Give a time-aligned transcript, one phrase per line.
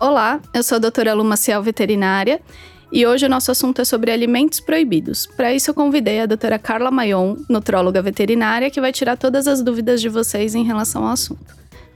[0.00, 2.40] Olá, eu sou a doutora Lu Maciel, veterinária,
[2.90, 5.24] e hoje o nosso assunto é sobre alimentos proibidos.
[5.24, 9.62] Para isso, eu convidei a doutora Carla Mayon, nutróloga veterinária, que vai tirar todas as
[9.62, 11.46] dúvidas de vocês em relação ao assunto.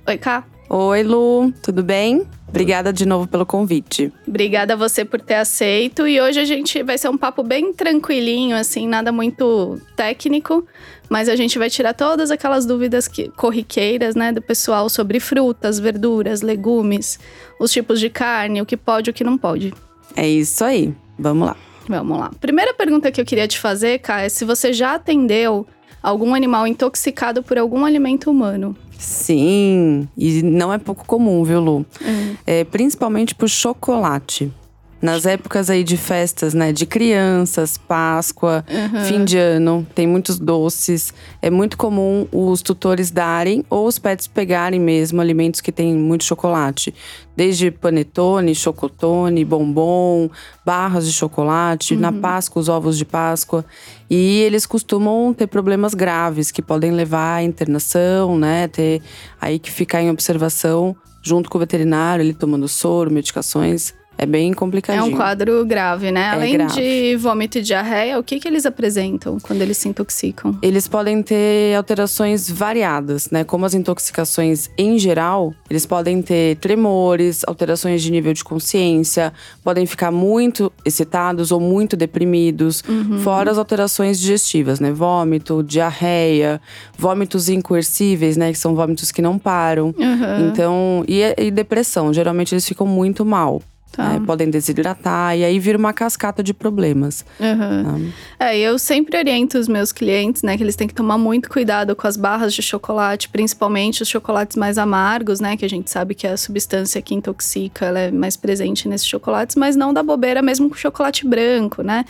[0.07, 0.45] Oi, Cá.
[0.71, 2.27] Oi, Lu, tudo bem?
[2.47, 4.13] Obrigada de novo pelo convite.
[4.27, 6.07] Obrigada a você por ter aceito.
[6.07, 10.67] E hoje a gente vai ser um papo bem tranquilinho, assim, nada muito técnico,
[11.09, 15.79] mas a gente vai tirar todas aquelas dúvidas que, corriqueiras, né, do pessoal sobre frutas,
[15.79, 17.19] verduras, legumes,
[17.59, 19.73] os tipos de carne, o que pode e o que não pode.
[20.15, 20.95] É isso aí.
[21.19, 21.57] Vamos lá.
[21.89, 22.31] Vamos lá.
[22.39, 25.67] Primeira pergunta que eu queria te fazer, Cá, é se você já atendeu
[26.03, 28.77] algum animal intoxicado por algum alimento humano.
[28.99, 31.77] Sim, e não é pouco comum, viu, Lu?
[32.01, 32.37] Uhum.
[32.45, 34.53] É, principalmente por chocolate.
[35.01, 39.05] Nas épocas aí de festas, né, de crianças, Páscoa, uhum.
[39.05, 41.15] fim de ano, tem muitos doces.
[41.41, 46.25] É muito comum os tutores darem ou os pets pegarem mesmo alimentos que têm muito
[46.25, 46.93] chocolate.
[47.37, 50.29] Desde panetone, chocotone, bombom,
[50.67, 52.01] barras de chocolate, uhum.
[52.01, 53.65] na Páscoa os ovos de Páscoa.
[54.11, 59.01] E eles costumam ter problemas graves que podem levar à internação, né, ter
[59.41, 64.53] aí que ficar em observação junto com o veterinário, ele tomando soro, medicações é bem
[64.53, 65.05] complicadinho.
[65.05, 66.23] É um quadro grave, né?
[66.23, 66.75] É Além grave.
[66.75, 70.59] de vômito e diarreia, o que, que eles apresentam quando eles se intoxicam?
[70.61, 73.45] Eles podem ter alterações variadas, né?
[73.45, 79.87] Como as intoxicações em geral, eles podem ter tremores, alterações de nível de consciência, podem
[79.87, 83.21] ficar muito excitados ou muito deprimidos, uhum.
[83.21, 84.91] fora as alterações digestivas, né?
[84.91, 86.61] Vômito, diarreia,
[86.99, 88.51] vômitos incoercíveis, né?
[88.51, 89.95] Que são vômitos que não param.
[89.97, 90.49] Uhum.
[90.49, 93.63] Então, e, e depressão, geralmente eles ficam muito mal.
[93.91, 94.15] Tá.
[94.15, 97.25] É, podem desidratar e aí vira uma cascata de problemas.
[97.41, 98.13] Uhum.
[98.39, 101.97] É, eu sempre oriento os meus clientes, né, que eles têm que tomar muito cuidado
[101.97, 106.15] com as barras de chocolate, principalmente os chocolates mais amargos, né, que a gente sabe
[106.15, 110.03] que é a substância que intoxica, ela é mais presente nesses chocolates, mas não da
[110.03, 112.05] bobeira mesmo com chocolate branco, né?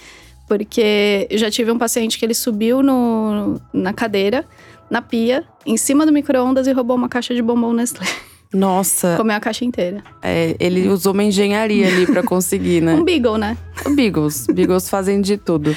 [0.46, 4.44] Porque eu já tive um paciente que ele subiu no, na cadeira,
[4.90, 8.06] na pia, em cima do micro-ondas e roubou uma caixa de bombom Nestlé.
[8.52, 9.16] Nossa.
[9.16, 10.02] Comeu a caixa inteira.
[10.22, 12.94] É, ele usou uma engenharia ali para conseguir, né?
[12.96, 13.56] um Beagle, né?
[13.94, 14.46] Beagles.
[14.46, 15.76] Beagles fazem de tudo.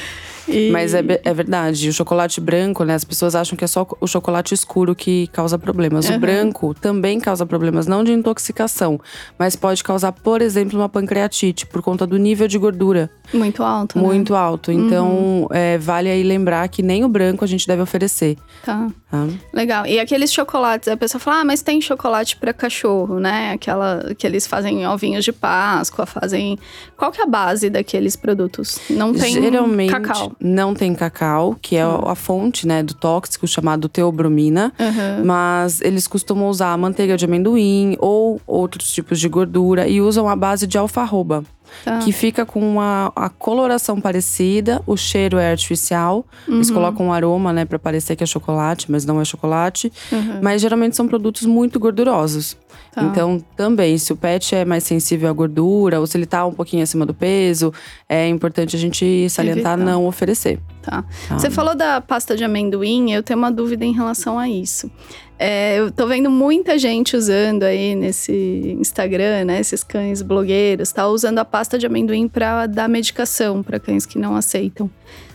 [0.51, 0.71] E...
[0.71, 2.95] Mas é, é, verdade, o chocolate branco, né?
[2.95, 6.09] As pessoas acham que é só o chocolate escuro que causa problemas.
[6.09, 6.15] Uhum.
[6.15, 8.99] O branco também causa problemas, não de intoxicação,
[9.37, 13.09] mas pode causar, por exemplo, uma pancreatite por conta do nível de gordura.
[13.33, 13.97] Muito alto.
[13.97, 14.03] Né?
[14.03, 14.71] Muito alto.
[14.71, 15.47] Então, uhum.
[15.51, 18.37] é, vale aí lembrar que nem o branco a gente deve oferecer.
[18.63, 18.87] Tá.
[19.09, 19.27] tá.
[19.53, 19.85] Legal.
[19.85, 23.51] E aqueles chocolates, a pessoa fala, ah, mas tem chocolate para cachorro, né?
[23.53, 26.57] Aquela que eles fazem ovinhos de Páscoa, fazem.
[26.97, 28.79] Qual que é a base daqueles produtos?
[28.89, 30.33] Não tem Geralmente, cacau.
[30.41, 32.09] Não tem cacau, que é uhum.
[32.09, 34.73] a fonte, né, do tóxico chamado teobromina.
[34.79, 35.25] Uhum.
[35.25, 40.35] Mas eles costumam usar manteiga de amendoim ou outros tipos de gordura e usam a
[40.35, 41.43] base de alfarroba.
[41.85, 41.99] Tá.
[41.99, 46.25] Que fica com uma, a coloração parecida, o cheiro é artificial.
[46.47, 46.55] Uhum.
[46.55, 49.91] Eles colocam um aroma, né, pra parecer que é chocolate, mas não é chocolate.
[50.11, 50.39] Uhum.
[50.41, 52.57] Mas geralmente são produtos muito gordurosos.
[52.91, 53.03] Tá.
[53.03, 56.53] Então, também, se o pet é mais sensível à gordura, ou se ele tá um
[56.53, 57.73] pouquinho acima do peso,
[58.07, 59.77] é importante a gente salientar Evitar.
[59.77, 60.59] não oferecer.
[60.81, 61.03] Tá.
[61.27, 61.39] tá.
[61.39, 64.91] Você falou da pasta de amendoim, eu tenho uma dúvida em relação a isso.
[65.39, 69.59] É, eu tô vendo muita gente usando aí nesse Instagram, né?
[69.59, 71.07] Esses cães blogueiros, tá?
[71.07, 74.87] Usando a pasta de amendoim para dar medicação para cães que não aceitam.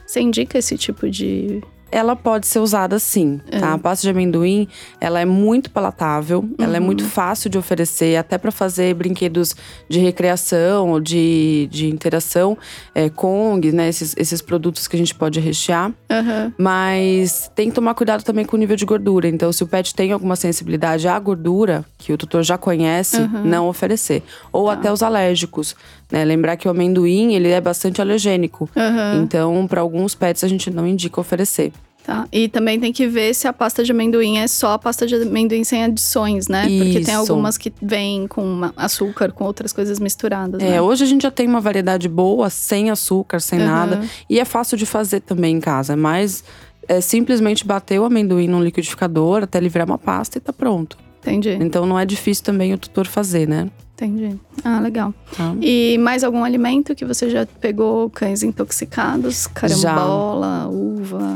[0.06, 1.60] Você indica esse tipo de
[1.90, 3.58] ela pode ser usada sim, tá?
[3.58, 3.72] É.
[3.72, 4.68] A pasta de amendoim,
[5.00, 6.54] ela é muito palatável, uhum.
[6.58, 7.10] ela é muito uhum.
[7.10, 9.54] fácil de oferecer, até para fazer brinquedos
[9.88, 12.58] de recreação ou de, de interação,
[12.94, 13.88] é, Kong, né?
[13.88, 15.88] Esses, esses produtos que a gente pode rechear.
[16.10, 16.52] Uhum.
[16.58, 19.28] Mas tem que tomar cuidado também com o nível de gordura.
[19.28, 23.44] Então, se o pet tem alguma sensibilidade à gordura, que o tutor já conhece, uhum.
[23.44, 24.22] não oferecer.
[24.52, 24.72] Ou tá.
[24.72, 25.76] até os alérgicos.
[26.10, 26.24] Né?
[26.24, 28.68] Lembrar que o amendoim, ele é bastante alergênico.
[28.76, 29.22] Uhum.
[29.22, 31.72] Então, para alguns pets, a gente não indica oferecer.
[32.04, 32.24] Tá.
[32.30, 35.16] E também tem que ver se a pasta de amendoim é só a pasta de
[35.16, 36.68] amendoim sem adições, né?
[36.68, 36.84] Isso.
[36.84, 40.62] Porque tem algumas que vêm com açúcar, com outras coisas misturadas.
[40.62, 40.80] É, né?
[40.80, 43.66] hoje a gente já tem uma variedade boa, sem açúcar, sem uhum.
[43.66, 44.04] nada.
[44.30, 45.94] E é fácil de fazer também em casa.
[45.94, 46.44] É mais
[46.88, 50.96] é simplesmente bater o amendoim num liquidificador até ele virar uma pasta e tá pronto.
[51.20, 51.58] Entendi.
[51.60, 53.68] Então não é difícil também o tutor fazer, né?
[53.96, 54.38] Entendi.
[54.62, 55.14] Ah, legal.
[55.34, 55.54] Tá.
[55.62, 59.46] E mais algum alimento que você já pegou cães intoxicados?
[59.46, 60.68] Carambola, já.
[60.68, 61.34] uva?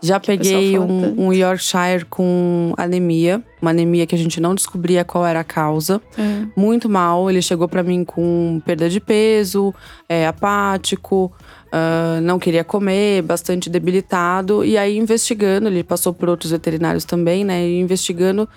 [0.00, 5.26] Já peguei um, um, Yorkshire com anemia, uma anemia que a gente não descobria qual
[5.26, 6.00] era a causa.
[6.16, 6.46] É.
[6.56, 9.74] Muito mal, ele chegou para mim com perda de peso,
[10.08, 11.32] é, apático,
[11.66, 14.64] uh, não queria comer, bastante debilitado.
[14.64, 17.66] E aí, investigando, ele passou por outros veterinários também, né?
[17.66, 18.48] E investigando,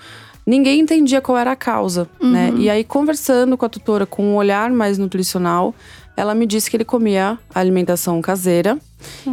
[0.45, 2.53] ninguém entendia qual era a causa, né?
[2.57, 5.73] E aí, conversando com a tutora com um olhar mais nutricional,
[6.15, 8.77] ela me disse que ele comia alimentação caseira.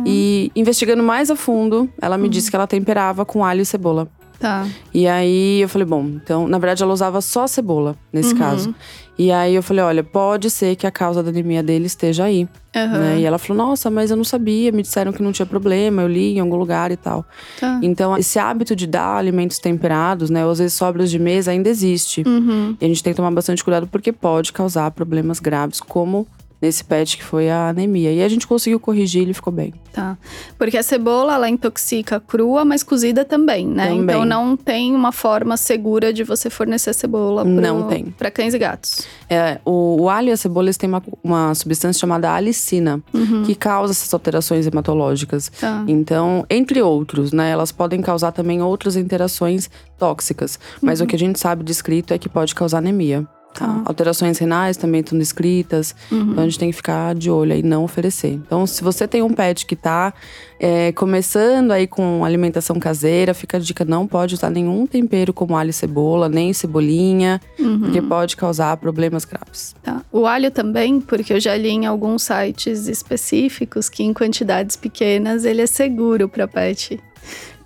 [0.06, 4.08] E investigando mais a fundo, ela me disse que ela temperava com alho e cebola.
[4.38, 4.66] Tá.
[4.94, 8.74] E aí eu falei, bom, então, na verdade ela usava só cebola nesse caso.
[9.18, 12.48] E aí eu falei, olha, pode ser que a causa da anemia dele esteja aí.
[12.74, 12.98] Aham.
[12.98, 13.20] Né?
[13.20, 16.08] E ela falou, nossa, mas eu não sabia, me disseram que não tinha problema, eu
[16.08, 17.24] li em algum lugar e tal.
[17.58, 17.80] Tá.
[17.82, 21.68] Então, esse hábito de dar alimentos temperados, né, ou às vezes sobras de mesa, ainda
[21.68, 22.22] existe.
[22.24, 22.76] Uhum.
[22.80, 26.24] E a gente tem que tomar bastante cuidado porque pode causar problemas graves, como
[26.60, 28.12] nesse pet que foi a anemia.
[28.12, 29.72] E a gente conseguiu corrigir, ele ficou bem.
[29.92, 30.16] Tá.
[30.56, 33.88] Porque a cebola, ela intoxica crua, mas cozida também, né?
[33.88, 34.02] Também.
[34.02, 38.06] Então não tem uma forma segura de você fornecer cebola pro, Não tem.
[38.06, 39.06] pra cães e gatos.
[39.28, 43.02] É, o, o alho e a cebola eles têm uma, uma substância chamada alicina,
[43.46, 45.50] que causa essas alterações hematológicas.
[45.60, 45.84] Tá.
[45.86, 47.50] Então, entre outros, né?
[47.50, 50.58] Elas podem causar também outras interações tóxicas.
[50.80, 53.26] Mas o que a gente sabe descrito é que pode causar anemia.
[53.54, 53.82] Tá?
[53.84, 55.94] Alterações renais também estão descritas.
[56.12, 58.32] Então a gente tem que ficar de olho e não oferecer.
[58.32, 60.12] Então, se você tem um pet que tá
[60.60, 65.56] é, começando aí com alimentação caseira, fica a dica: não pode usar nenhum tempero como
[65.56, 67.40] alho e cebola, nem cebolinha,
[67.80, 69.74] porque pode causar problemas graves.
[69.82, 70.02] Tá.
[70.12, 75.44] O alho também, porque eu já li em alguns sites específicos que em quantidades pequenas
[75.44, 77.00] ele é seguro para pet.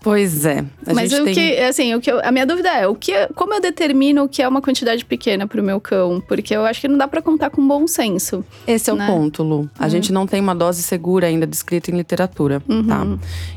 [0.02, 0.64] Pois é.
[0.86, 1.34] A Mas gente o tem...
[1.34, 4.28] que, assim, o que eu- a minha dúvida é, o que, como eu determino o
[4.28, 6.20] que é uma quantidade pequena pro meu cão?
[6.26, 8.44] Porque eu acho que não dá pra contar com bom senso.
[8.66, 9.06] Esse é o né?
[9.06, 9.70] ponto, Lu.
[9.78, 13.06] A gente não tem uma dose segura ainda descrita em literatura, tá?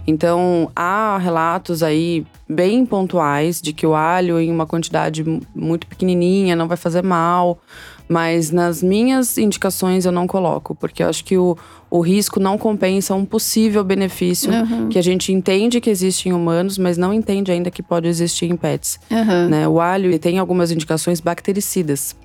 [0.06, 5.88] Então, há relatos aí bem pontuais de que o alho em uma quantidade mu- muito
[5.88, 7.60] pequenininha não vai fazer mal.
[8.08, 11.58] Mas nas minhas indicações eu não coloco, porque eu acho que o,
[11.90, 14.52] o risco não compensa um possível benefício
[14.90, 18.46] que a gente entende que existe em humanos, mas não entende ainda que pode existir
[18.46, 19.00] em pets.
[19.12, 19.48] Aham.
[19.50, 19.68] né?
[19.68, 22.16] O alho tem algumas indicações bactericidas.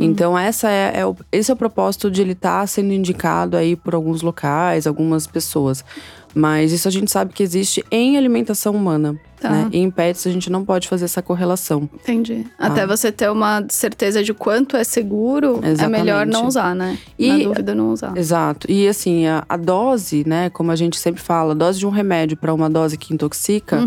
[0.00, 3.74] Então, essa é, é o, esse é o propósito de ele estar sendo indicado aí
[3.74, 5.84] por alguns locais, algumas pessoas.
[6.32, 9.18] Mas isso a gente sabe que existe em alimentação humana.
[9.44, 9.50] Tá.
[9.50, 9.68] Né?
[9.72, 11.88] E em pets a gente não pode fazer essa correlação.
[11.94, 12.46] Entendi.
[12.58, 16.32] Até você ter uma certeza de quanto é seguro, é melhor Exatamente.
[16.32, 16.96] não usar, né?
[17.18, 18.16] E- Na dúvida, não usar.
[18.16, 18.70] Exato.
[18.70, 21.90] E assim, a, a dose, né, como a gente sempre fala, a dose de um
[21.90, 23.86] remédio para uma dose que intoxica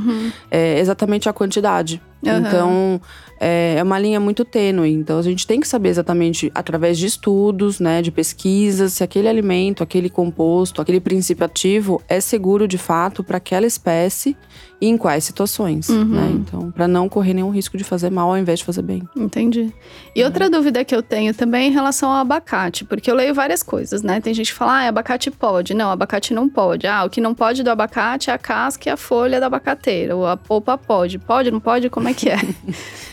[0.52, 2.02] é exatamente a quantidade.
[2.26, 2.40] Aham.
[2.40, 3.02] Então,
[3.40, 4.92] é, é uma linha muito tênue.
[4.92, 9.28] Então, a gente tem que saber exatamente, através de estudos, né, de pesquisas, se aquele
[9.28, 14.36] alimento, aquele composto, aquele princípio ativo é seguro de fato para aquela espécie
[14.82, 15.47] e em quais situações.
[16.06, 16.32] Né?
[16.34, 19.02] Então, para não correr nenhum risco de fazer mal ao invés de fazer bem.
[19.16, 19.74] Entendi.
[20.16, 23.34] E outra dúvida que eu tenho também é em relação ao abacate, porque eu leio
[23.34, 24.20] várias coisas, né?
[24.22, 25.74] Tem gente que fala, ah, abacate pode.
[25.74, 26.88] Não, abacate não pode.
[26.88, 30.16] Ah, o que não pode do abacate é a casca e a folha da abacateira.
[30.16, 31.18] Ou a polpa pode.
[31.20, 31.90] Pode, não pode?
[31.90, 32.38] Como é que é?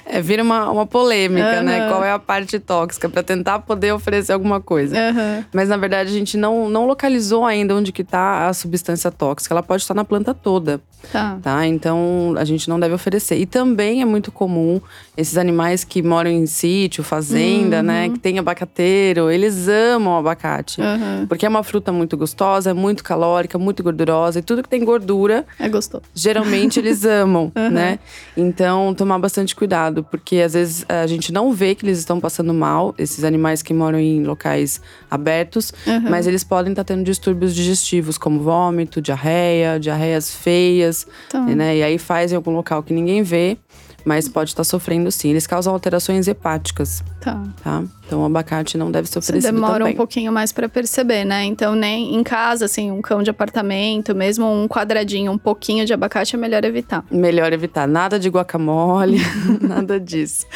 [0.07, 1.81] É, vira uma, uma polêmica, né?
[1.81, 1.89] Aham.
[1.91, 4.95] Qual é a parte tóxica para tentar poder oferecer alguma coisa.
[4.99, 5.45] Aham.
[5.53, 9.55] Mas na verdade a gente não, não localizou ainda onde que tá a substância tóxica.
[9.55, 10.79] Ela pode estar na planta toda,
[11.11, 11.39] Tá.
[11.43, 11.67] tá?
[11.67, 13.37] Então a gente não deve oferecer.
[13.39, 14.81] E também é muito comum
[15.17, 18.09] esses animais que moram em sítio, fazenda, né?
[18.09, 20.81] Que tem abacateiro, eles amam o abacate.
[20.81, 21.27] Aham.
[21.29, 24.39] Porque é uma fruta muito gostosa, é muito calórica, muito gordurosa.
[24.39, 26.05] E tudo que tem gordura, É gostoso.
[26.15, 27.99] geralmente eles amam, né?
[28.37, 32.53] Então, tomar bastante cuidado, porque às vezes a gente não vê que eles estão passando
[32.55, 35.73] mal, esses animais que moram em locais abertos,
[36.09, 41.41] mas eles podem estar tendo distúrbios digestivos, como vômito, diarreia, diarreias feias, Tá.
[41.41, 41.77] né?
[41.79, 43.57] E aí faz em algum local que ninguém vê,
[44.05, 45.31] mas pode estar sofrendo sim.
[45.31, 47.43] Eles causam alterações hepáticas, Tá.
[47.63, 47.83] tá?
[48.07, 49.95] Então, o abacate não deve ser Você oferecido demora também.
[49.95, 51.43] um pouquinho mais pra perceber, né?
[51.45, 55.93] Então, nem em casa, assim, um cão de apartamento, mesmo um quadradinho, um pouquinho de
[55.95, 57.05] abacate é melhor evitar.
[57.11, 59.19] Melhor evitar nada de guacamole,
[59.61, 60.47] nada disso.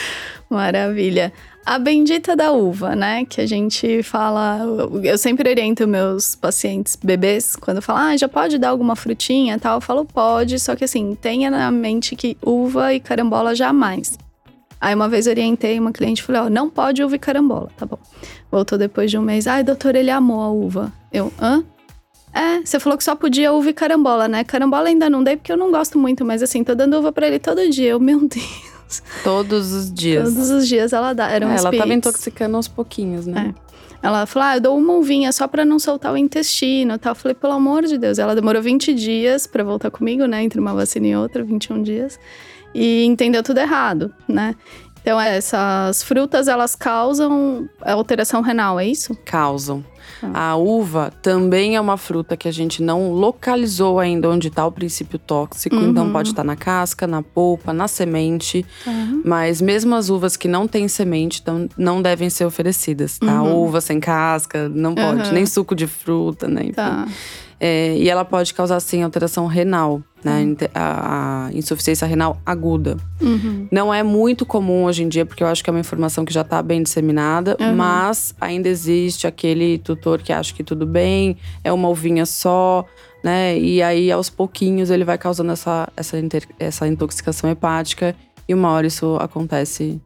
[0.51, 1.33] Maravilha.
[1.65, 3.27] A bendita da uva, né?
[3.27, 4.61] Que a gente fala.
[5.03, 9.59] Eu sempre oriento meus pacientes bebês quando falam, ah, já pode dar alguma frutinha e
[9.59, 9.77] tal.
[9.77, 14.17] Eu falo, pode, só que assim, tenha na mente que uva e carambola jamais.
[14.81, 17.85] Aí uma vez orientei uma cliente e falei, ó, não pode uva e carambola, tá
[17.85, 17.99] bom.
[18.51, 20.93] Voltou depois de um mês, ai, doutor, ele amou a uva.
[21.13, 21.65] Eu, hã?
[22.33, 24.45] É, você falou que só podia uva e carambola, né?
[24.45, 27.27] Carambola ainda não dei porque eu não gosto muito, mas assim, tô dando uva pra
[27.27, 27.91] ele todo dia.
[27.91, 29.03] Eu, meu Deus.
[29.25, 30.33] Todos os dias.
[30.33, 31.29] Todos os dias ela dá.
[31.31, 33.55] Eram É, ela tava intoxicando aos pouquinhos, né?
[34.03, 37.13] Ela falou: Ah, eu dou uma uvinha só pra não soltar o intestino tal.
[37.13, 38.19] Eu falei, pelo amor de Deus.
[38.19, 40.43] Ela demorou 20 dias pra voltar comigo, né?
[40.43, 42.19] Entre uma vacina e outra, 21 dias.
[42.75, 44.55] E entendeu tudo errado, né?
[45.01, 49.17] Então, essas frutas, elas causam alteração renal, é isso?
[49.25, 49.85] Causam.
[50.35, 54.73] A uva também é uma fruta que a gente não localizou ainda onde está o
[54.73, 55.93] princípio tóxico, então uhum.
[55.93, 58.67] então pode estar tá na casca, na polpa, na semente.
[58.87, 59.23] Uhum.
[59.25, 63.43] Mas mesmo as uvas que não têm semente então, não devem ser oferecidas, tá?
[63.43, 63.65] Uhum.
[63.65, 66.63] Uva sem casca, não pode, nem suco de fruta, né?
[66.63, 66.73] Enfim.
[66.73, 67.07] Tá.
[67.61, 70.43] É, e ela pode causar, sim, alteração renal, né?
[70.43, 70.57] Uhum.
[70.75, 72.97] A, a, insuficiência renal aguda.
[73.21, 73.67] Uhum.
[73.71, 76.33] Não é muito comum hoje em dia, porque eu acho que é uma informação que
[76.33, 77.75] já está bem disseminada, uhum.
[77.75, 82.85] mas ainda existe aquele tutor que acha que tudo bem, é uma uvinha só,
[83.25, 83.59] né?
[83.59, 88.15] E aí, aos pouquinhos, ele vai causando essa, essa, inter, essa intoxicação hepática,
[88.49, 90.01] e uma hora isso acontece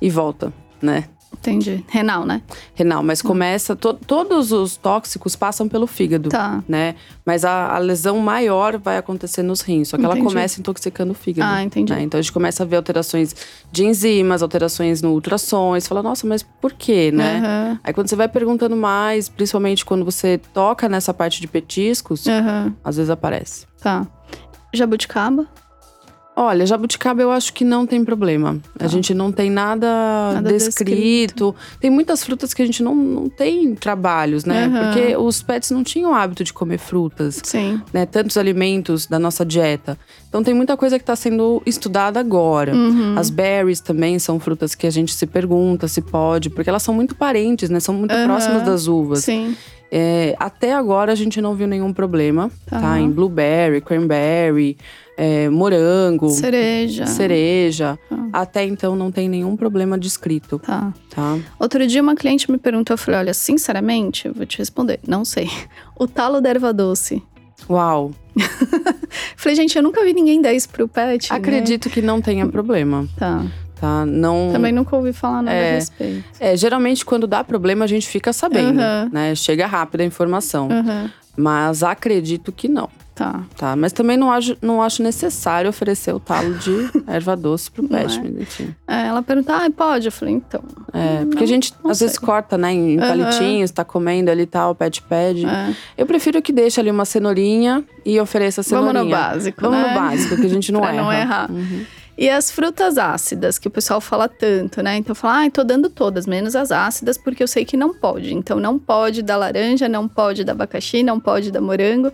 [0.00, 1.04] e volta, né?
[1.32, 1.84] Entendi.
[1.88, 2.42] Renal, né?
[2.74, 3.76] Renal, mas começa.
[3.76, 6.28] To, todos os tóxicos passam pelo fígado.
[6.30, 6.62] Tá.
[6.68, 6.94] Né?
[7.24, 9.88] Mas a, a, lesão maior vai acontecer nos rins.
[9.88, 10.20] Só que entendi.
[10.20, 11.50] ela começa intoxicando o fígado.
[11.50, 11.92] Ah, entendi.
[11.92, 12.02] Né?
[12.02, 13.34] Então a gente começa a ver alterações
[13.70, 15.74] de enzimas, alterações no ultrassom.
[15.74, 17.70] Você fala, nossa, mas por quê, né?
[17.72, 17.78] Uhum.
[17.84, 22.72] Aí quando você vai perguntando mais, principalmente quando você toca nessa parte de petiscos, uhum.
[22.82, 23.66] às vezes aparece.
[23.80, 24.06] Tá.
[24.72, 25.46] Jabuticaba?
[26.40, 28.60] Olha, jabuticaba eu acho que não tem problema.
[28.76, 28.86] A tá.
[28.86, 29.88] gente não tem nada,
[30.34, 30.84] nada descrito.
[30.84, 31.56] descrito.
[31.80, 34.68] Tem muitas frutas que a gente não, não tem trabalhos, né?
[34.68, 34.72] Uhum.
[34.72, 37.40] Porque os pets não tinham o hábito de comer frutas.
[37.42, 37.82] Sim.
[37.92, 38.06] Né?
[38.06, 39.98] Tantos alimentos da nossa dieta.
[40.28, 42.72] Então tem muita coisa que está sendo estudada agora.
[42.72, 43.18] Uhum.
[43.18, 46.94] As berries também são frutas que a gente se pergunta se pode, porque elas são
[46.94, 47.80] muito parentes, né?
[47.80, 48.26] São muito uhum.
[48.26, 49.24] próximas das uvas.
[49.24, 49.56] Sim.
[49.90, 53.00] É, até agora a gente não viu nenhum problema, tá?
[53.00, 54.76] Em blueberry, cranberry
[55.18, 57.04] é, morango, cereja.
[57.06, 57.98] cereja.
[58.08, 58.28] Ah.
[58.42, 60.60] Até então não tem nenhum problema descrito.
[60.60, 60.94] Tá.
[61.10, 61.36] tá.
[61.58, 65.24] Outro dia uma cliente me perguntou, eu falei, olha, sinceramente, eu vou te responder, não
[65.24, 65.50] sei.
[66.00, 67.20] O talo da erva doce.
[67.68, 68.12] Uau.
[69.36, 71.28] falei, gente, eu nunca vi ninguém dar isso pro pet.
[71.28, 71.36] Né?
[71.36, 71.94] Acredito né?
[71.94, 73.08] que não tenha problema.
[73.16, 73.44] Tá.
[73.80, 74.50] Tá, não...
[74.52, 76.24] Também nunca ouvi falar nada é, a respeito.
[76.38, 79.08] É, geralmente quando dá problema a gente fica sabendo, uhum.
[79.10, 79.34] né?
[79.34, 80.68] Chega rápido a informação.
[80.68, 81.10] Uhum.
[81.36, 82.88] Mas acredito que não.
[83.18, 83.42] Tá.
[83.56, 87.82] Tá, mas também não acho, não acho necessário oferecer o talo de erva doce pro
[87.88, 88.42] pet, é.
[88.42, 88.72] enfim.
[88.86, 90.06] É, ela pergunta, ah, pode?
[90.06, 90.62] Eu falei, então.
[90.92, 92.06] É, porque não, a gente às sei.
[92.06, 93.00] vezes corta, né, em uhum.
[93.00, 95.44] palitinhos, tá comendo ali tal, pet pede.
[95.44, 95.74] É.
[95.96, 98.92] Eu prefiro que deixe ali uma cenourinha e ofereça a cenourinha.
[98.92, 99.60] Vamos no básico.
[99.60, 99.88] Vamos né?
[99.88, 101.02] no básico, que a gente não pra erra.
[101.02, 101.50] não errar.
[101.50, 101.84] Uhum.
[102.18, 104.96] E as frutas ácidas, que o pessoal fala tanto, né?
[104.96, 108.34] Então fala, ah, tô dando todas, menos as ácidas, porque eu sei que não pode.
[108.34, 112.12] Então não pode dar laranja, não pode dar abacaxi, não pode dar morango.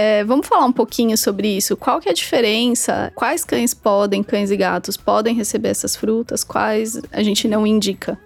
[0.00, 1.76] É, vamos falar um pouquinho sobre isso.
[1.76, 3.10] Qual que é a diferença?
[3.16, 6.44] Quais cães podem, cães e gatos, podem receber essas frutas?
[6.44, 8.16] Quais a gente não indica?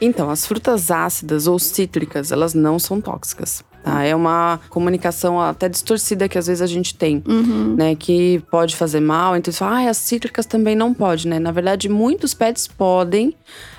[0.00, 3.62] Então, as frutas ácidas ou cítricas, elas não são tóxicas.
[3.88, 4.04] Tá?
[4.04, 7.74] É uma comunicação até distorcida que às vezes a gente tem, uhum.
[7.74, 7.94] né?
[7.94, 9.34] Que pode fazer mal.
[9.34, 11.38] Então, você fala, ah, as cítricas também não pode, né?
[11.38, 13.34] Na verdade, muitos pets podem.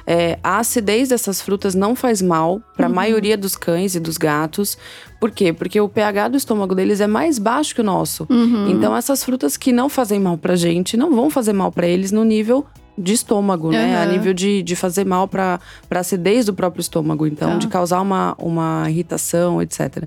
[0.07, 2.95] É, a acidez dessas frutas não faz mal para a uhum.
[2.95, 4.79] maioria dos cães e dos gatos.
[5.19, 5.53] Por quê?
[5.53, 8.25] Porque o pH do estômago deles é mais baixo que o nosso.
[8.27, 8.67] Uhum.
[8.71, 12.11] Então, essas frutas que não fazem mal pra gente não vão fazer mal para eles
[12.11, 12.65] no nível
[12.99, 13.73] de estômago, uhum.
[13.73, 13.97] né?
[14.01, 17.25] A nível de, de fazer mal para a acidez do próprio estômago.
[17.25, 17.57] Então, tá.
[17.57, 20.03] de causar uma, uma irritação, etc.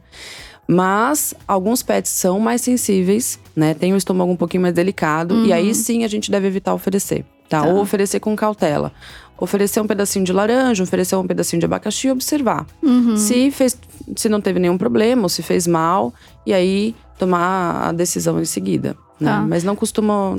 [0.67, 3.75] Mas alguns pets são mais sensíveis, né?
[3.75, 5.35] Tem o estômago um pouquinho mais delicado.
[5.35, 5.47] Uhum.
[5.47, 5.75] E aí uhum.
[5.75, 7.63] sim a gente deve evitar oferecer, tá?
[7.63, 7.69] tá?
[7.69, 8.93] Ou oferecer com cautela.
[9.39, 12.65] Oferecer um pedacinho de laranja, oferecer um pedacinho de abacaxi e observar.
[12.81, 13.17] Uhum.
[13.17, 13.77] Se, fez,
[14.15, 16.15] se não teve nenhum problema, ou se fez mal.
[16.47, 18.97] E aí tomar a decisão em seguida.
[19.19, 19.31] Né?
[19.31, 19.41] Tá.
[19.41, 20.37] Mas não costuma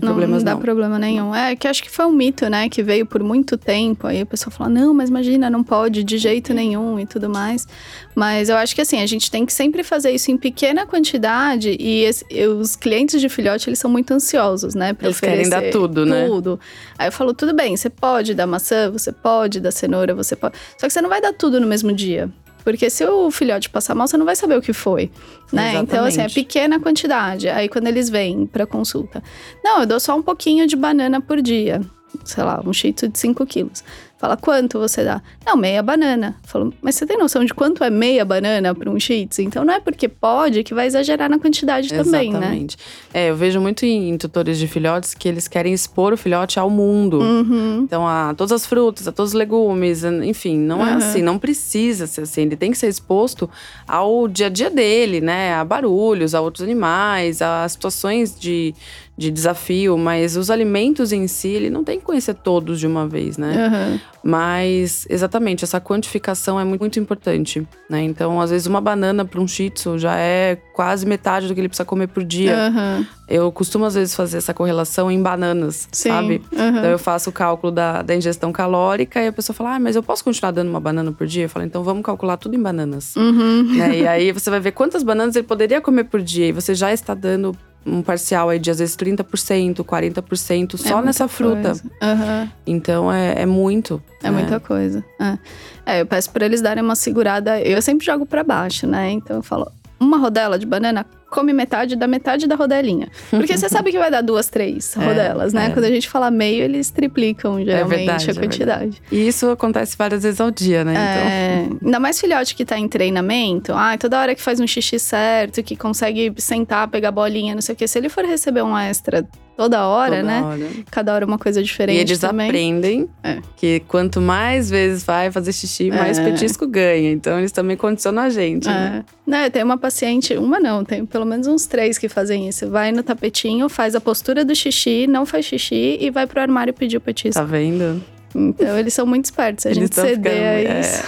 [0.00, 0.52] tem problemas não.
[0.52, 1.34] Não dá problema nenhum.
[1.34, 2.68] É que acho que foi um mito, né?
[2.68, 4.06] Que veio por muito tempo.
[4.06, 7.66] Aí o pessoal fala, não, mas imagina, não pode de jeito nenhum e tudo mais.
[8.14, 11.76] Mas eu acho que assim, a gente tem que sempre fazer isso em pequena quantidade.
[11.80, 14.92] E esse, os clientes de filhote, eles são muito ansiosos, né?
[14.92, 16.26] Pra eles querem dar tudo, né?
[16.26, 16.60] Tudo.
[16.98, 20.56] Aí eu falo, tudo bem, você pode dar maçã, você pode dar cenoura, você pode.
[20.78, 22.30] Só que você não vai dar tudo no mesmo dia.
[22.66, 25.08] Porque se o filhote passar mal, você não vai saber o que foi,
[25.52, 25.70] né?
[25.70, 25.84] Exatamente.
[25.84, 27.48] Então, assim, é pequena quantidade.
[27.48, 29.22] Aí, quando eles vêm para consulta,
[29.62, 31.80] não, eu dou só um pouquinho de banana por dia.
[32.24, 33.82] Sei lá, um shih de 5 quilos.
[34.18, 35.20] Fala, quanto você dá?
[35.44, 36.36] Não, meia banana.
[36.42, 39.42] Falou, mas você tem noção de quanto é meia banana para um shih tzu?
[39.42, 42.38] Então não é porque pode que vai exagerar na quantidade também, né?
[42.38, 42.78] Exatamente.
[43.12, 46.70] É, eu vejo muito em tutores de filhotes que eles querem expor o filhote ao
[46.70, 47.18] mundo.
[47.20, 47.82] Uhum.
[47.82, 51.00] Então, a todas as frutas, a todos os legumes, enfim, não é uhum.
[51.00, 52.42] é assim, não precisa ser assim.
[52.42, 53.50] Ele tem que ser exposto
[53.86, 55.54] ao dia a dia dele, né?
[55.56, 58.74] A barulhos, a outros animais, a situações de
[59.18, 63.08] de desafio, mas os alimentos em si, ele não tem que conhecer todos de uma
[63.08, 63.68] vez, né?
[63.68, 64.00] Uhum.
[64.22, 68.02] Mas, exatamente, essa quantificação é muito, muito importante, né?
[68.02, 71.60] Então, às vezes, uma banana para um shih tzu já é quase metade do que
[71.60, 72.54] ele precisa comer por dia.
[72.56, 73.06] Uhum.
[73.26, 76.10] Eu costumo, às vezes, fazer essa correlação em bananas, Sim.
[76.10, 76.42] sabe?
[76.52, 76.68] Uhum.
[76.68, 79.96] Então, eu faço o cálculo da, da ingestão calórica e a pessoa fala, ah, mas
[79.96, 81.44] eu posso continuar dando uma banana por dia?
[81.44, 83.16] Eu falo, então vamos calcular tudo em bananas.
[83.16, 83.76] Uhum.
[83.76, 84.00] Né?
[84.00, 86.92] E aí, você vai ver quantas bananas ele poderia comer por dia e você já
[86.92, 87.56] está dando
[87.86, 91.72] um parcial aí de às vezes 30%, 40% só É nessa muita fruta.
[92.02, 92.48] Uhum.
[92.66, 94.02] Então é, é muito.
[94.22, 94.38] É né?
[94.38, 95.04] muita coisa.
[95.20, 95.38] É.
[95.86, 97.60] É, eu peço pra eles darem uma segurada.
[97.60, 99.10] Eu sempre jogo pra baixo, né?
[99.10, 103.08] Então eu falo, uma rodela de banana, come metade da metade da rodelinha.
[103.30, 105.66] Porque você sabe que vai dar duas, três rodelas, né?
[105.66, 105.70] é.
[105.70, 109.02] Quando a gente fala meio, eles triplicam geralmente verdade, a é quantidade.
[109.10, 110.92] E isso acontece várias vezes ao dia, né?
[110.92, 111.76] Então.
[111.80, 114.98] É, ainda mais filhote que tá em treinamento, ah, toda hora que faz um xixi
[114.98, 117.86] certo, que consegue sentar, pegar bolinha, não sei o quê.
[117.88, 120.42] Se ele for receber um extra toda hora, Toda né?
[120.42, 120.68] hora.
[120.90, 122.48] Cada hora uma coisa diferente E eles também.
[122.48, 123.38] aprendem É.
[123.56, 126.24] que quanto mais vezes vai fazer xixi, mais É.
[126.24, 127.10] petisco ganha.
[127.10, 129.02] Então eles também condicionam a gente, né?
[129.02, 129.16] É.
[129.30, 132.68] Né, tem uma paciente, uma não, tem pelo menos uns três que fazem isso.
[132.68, 136.74] Vai no tapetinho, faz a postura do xixi, não faz xixi e vai pro armário
[136.74, 137.40] pedir o petisco.
[137.40, 138.04] Tá vendo?
[138.34, 139.62] Então eles são muito espertos.
[139.62, 140.80] Se a Eles gente ceder ficando- a é.
[140.80, 141.02] isso,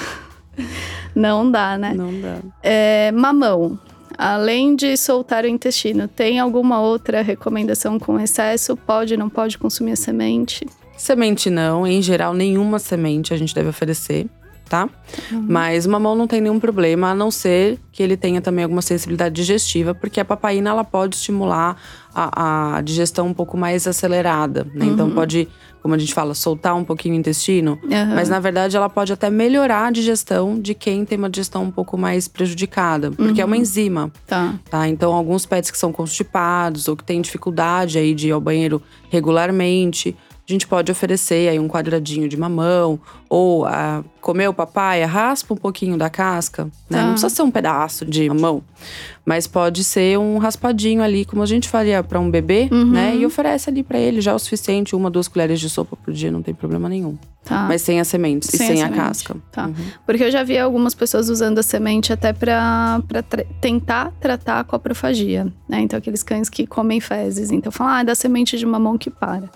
[1.14, 1.92] não dá, né?
[1.94, 2.38] Não dá.
[2.62, 3.78] É, mamão.
[4.16, 8.76] Além de soltar o intestino, tem alguma outra recomendação com excesso?
[8.78, 10.66] Pode, não pode consumir a semente?
[10.96, 14.26] Semente não, em geral, nenhuma semente a gente deve oferecer,
[14.68, 14.88] tá?
[15.32, 18.82] Mas o mamão não tem nenhum problema, a não ser que ele tenha também alguma
[18.82, 21.76] sensibilidade digestiva, porque a papaina ela pode estimular
[22.14, 24.87] a, a digestão um pouco mais acelerada, né?
[24.87, 25.48] Então pode,
[25.82, 27.78] como a gente fala, soltar um pouquinho o intestino.
[27.90, 28.14] Aham.
[28.14, 31.70] Mas na verdade ela pode até melhorar a digestão de quem tem uma digestão um
[31.70, 34.12] pouco mais prejudicada, porque é uma enzima.
[34.26, 34.54] Tá.
[34.70, 38.40] Tá, então alguns pets que são constipados ou que têm dificuldade aí de ir ao
[38.40, 40.16] banheiro regularmente,
[40.48, 45.56] a gente pode oferecer aí um quadradinho de mamão ou ah, comeu papaya, raspa um
[45.56, 46.98] pouquinho da casca, né?
[46.98, 47.02] Tá.
[47.04, 48.62] Não precisa ser um pedaço de mamão,
[49.26, 53.14] mas pode ser um raspadinho ali, como a gente faria para um bebê, né?
[53.16, 56.30] E oferece ali para ele já o suficiente, uma, duas colheres de sopa por dia,
[56.30, 57.18] não tem problema nenhum.
[57.44, 57.62] Tá.
[57.68, 59.00] Mas sem as sementes e Sem a sem a, semente.
[59.02, 59.36] casca.
[59.52, 59.66] Tá.
[59.66, 59.74] Uhum.
[60.06, 64.64] Porque eu já vi algumas pessoas usando a semente até pra tra- tentar tratar a
[64.64, 65.80] coprofagia, né?
[65.80, 67.50] Então, aqueles cães que comem fezes.
[67.50, 69.48] Então, falam, ah, é da semente de mamão que para.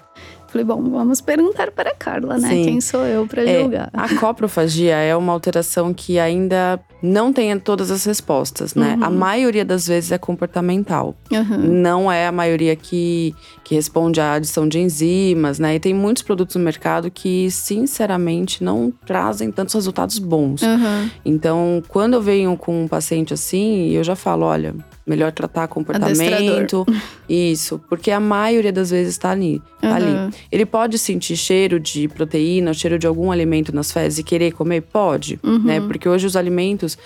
[0.52, 2.46] Falei, bom, vamos perguntar para a Carla, né?
[2.50, 2.64] Sim.
[2.64, 3.88] Quem sou eu para É, julgar?
[3.94, 8.94] a coprofagia é uma alteração que ainda não tem todas as respostas, né?
[8.98, 9.04] Uhum.
[9.04, 11.16] A maioria das vezes é comportamental.
[11.32, 11.56] Aham.
[11.56, 15.74] Não é a maioria que, que responde à adição de enzimas, né?
[15.76, 20.62] E tem muitos produtos no mercado que, sinceramente, não trazem tantos resultados bons.
[20.62, 21.10] Aham.
[21.24, 24.74] Então, quando eu venho com um paciente assim, eu já falo, olha,
[25.06, 26.86] melhor tratar comportamento.
[27.28, 30.34] Isso, porque a maioria das vezes tá ali, tá ali.
[30.50, 34.82] Ele pode sentir cheiro de proteína, cheiro de algum alimento nas fezes e querer comer?
[34.82, 35.80] Pode, né?
[35.80, 36.96] Porque hoje os alimentos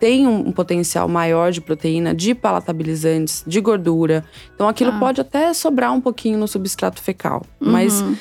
[0.00, 4.24] têm um, um potencial maior de proteína, de palatabilizantes, de gordura.
[4.54, 4.98] Então aquilo Ah.
[4.98, 7.46] pode até sobrar um pouquinho no substrato fecal.
[7.60, 8.16] Mas Uhum.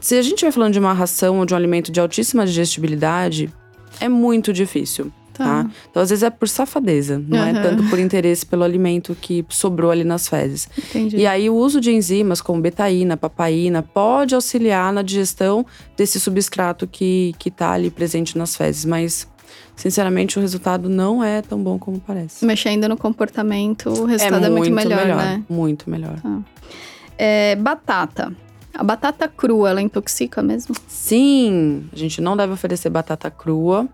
[0.00, 3.52] se a gente estiver falando de uma ração ou de um alimento de altíssima digestibilidade,
[4.00, 5.10] é muito difícil.
[5.36, 5.64] Tá.
[5.64, 5.70] Tá.
[5.90, 7.62] Então, às vezes é por safadeza, não é Aham.
[7.62, 10.68] tanto por interesse pelo alimento que sobrou ali nas fezes.
[10.78, 11.16] Entendi.
[11.18, 15.64] E aí, o uso de enzimas como betaína, papaína, pode auxiliar na digestão
[15.96, 18.84] desse substrato que, que tá ali presente nas fezes.
[18.84, 19.28] Mas,
[19.74, 22.44] sinceramente, o resultado não é tão bom como parece.
[22.44, 25.42] Mexendo no comportamento, o resultado é muito, melhor, né?
[25.48, 26.16] Muito melhor.
[27.18, 28.32] É, batata.
[28.78, 30.74] A batata crua, ela intoxica mesmo?
[30.86, 33.88] Sim, a gente não deve oferecer batata crua.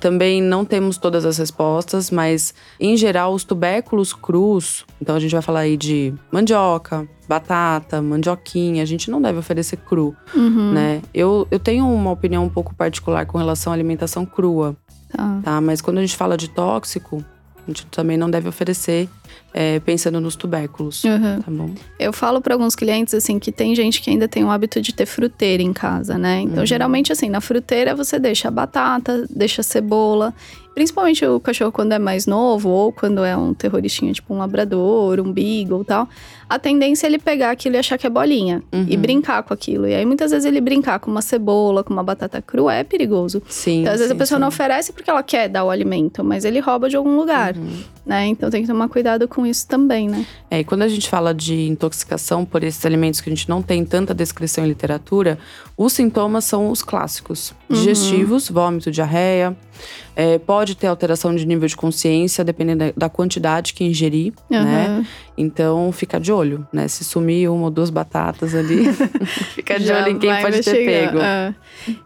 [0.00, 5.32] Também não temos todas as respostas, mas em geral os tubérculos crus, então a gente
[5.32, 10.72] vai falar aí de mandioca, batata, mandioquinha, a gente não deve oferecer cru, Uhum.
[10.72, 11.02] né?
[11.14, 14.76] Eu, eu tenho uma opinião um pouco particular com relação à alimentação crua,
[15.08, 15.40] Tá.
[15.42, 15.60] tá?
[15.60, 17.24] Mas quando a gente fala de tóxico,
[17.56, 19.08] a gente também não deve oferecer
[19.58, 21.40] é, pensando nos tubérculos, Uhum.
[21.40, 21.70] tá bom?
[21.98, 24.92] Eu falo para alguns clientes assim que tem gente que ainda tem o hábito de
[24.94, 26.42] ter fruteira em casa, né?
[26.42, 26.66] Então, Uhum.
[26.66, 30.34] geralmente assim, na fruteira você deixa a batata, deixa a cebola,
[30.76, 35.18] principalmente o cachorro quando é mais novo ou quando é um terroristinha, tipo um labrador,
[35.20, 36.06] um beagle, tal.
[36.46, 39.00] A tendência é ele pegar aquilo e achar que é bolinha e Uhum.
[39.00, 39.88] brincar com aquilo.
[39.88, 43.42] E aí muitas vezes ele brincar com uma cebola, com uma batata crua é perigoso.
[43.48, 43.80] Sim.
[43.80, 44.40] Então, às vezes sim, a pessoa sim.
[44.42, 47.78] não oferece porque ela quer dar o alimento, mas ele rouba de algum lugar, Uhum.
[48.04, 48.26] né?
[48.26, 50.26] Então tem que tomar cuidado com isso também, né?
[50.50, 53.62] É, e quando a gente fala de intoxicação por esses alimentos que a gente não
[53.62, 55.38] tem tanta descrição em literatura,
[55.74, 57.76] os sintomas são os clássicos: uhum.
[57.76, 59.56] digestivos, vômito, diarreia.
[60.14, 64.64] É, pode ter alteração de nível de consciência, dependendo da, quantidade que ingerir, uhum.
[64.64, 65.06] né?
[65.36, 66.88] Então, fica de olho, né?
[66.88, 68.84] Se sumir uma ou duas batatas ali,
[69.54, 71.18] fica de olho em quem pode ter pego.
[71.20, 71.54] Ah.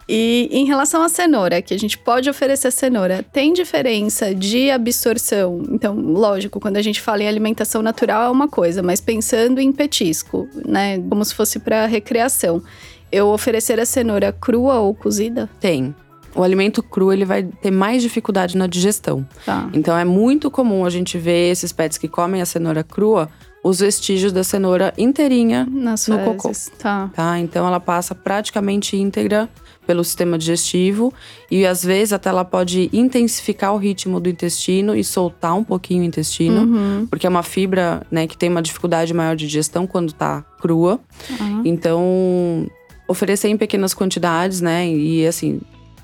[0.08, 5.62] E em relação à cenoura, que a gente pode oferecer cenoura, tem diferença de absorção?
[5.70, 9.70] Então, lógico, quando a gente fala em alimentação natural é uma coisa, mas pensando em
[9.70, 10.98] petisco, né?
[11.08, 12.60] Como se fosse para recreação.
[13.12, 15.48] Eu oferecer a cenoura crua ou cozida?
[15.60, 15.94] Tem
[16.34, 19.26] o alimento cru ele vai ter mais dificuldade na digestão.
[19.44, 19.68] Tá.
[19.72, 23.28] Então é muito comum a gente ver esses pets que comem a cenoura crua,
[23.62, 26.68] os vestígios da cenoura inteirinha Nas no fezes.
[26.68, 26.82] cocô.
[26.82, 27.10] Tá.
[27.14, 27.38] tá.
[27.38, 29.48] Então ela passa praticamente íntegra
[29.86, 31.12] pelo sistema digestivo
[31.50, 36.02] e às vezes até ela pode intensificar o ritmo do intestino e soltar um pouquinho
[36.02, 37.06] o intestino, uhum.
[37.10, 41.00] porque é uma fibra, né, que tem uma dificuldade maior de digestão quando tá crua.
[41.28, 41.62] Uhum.
[41.64, 42.70] Então,
[43.08, 45.60] oferecer em pequenas quantidades, né, e assim,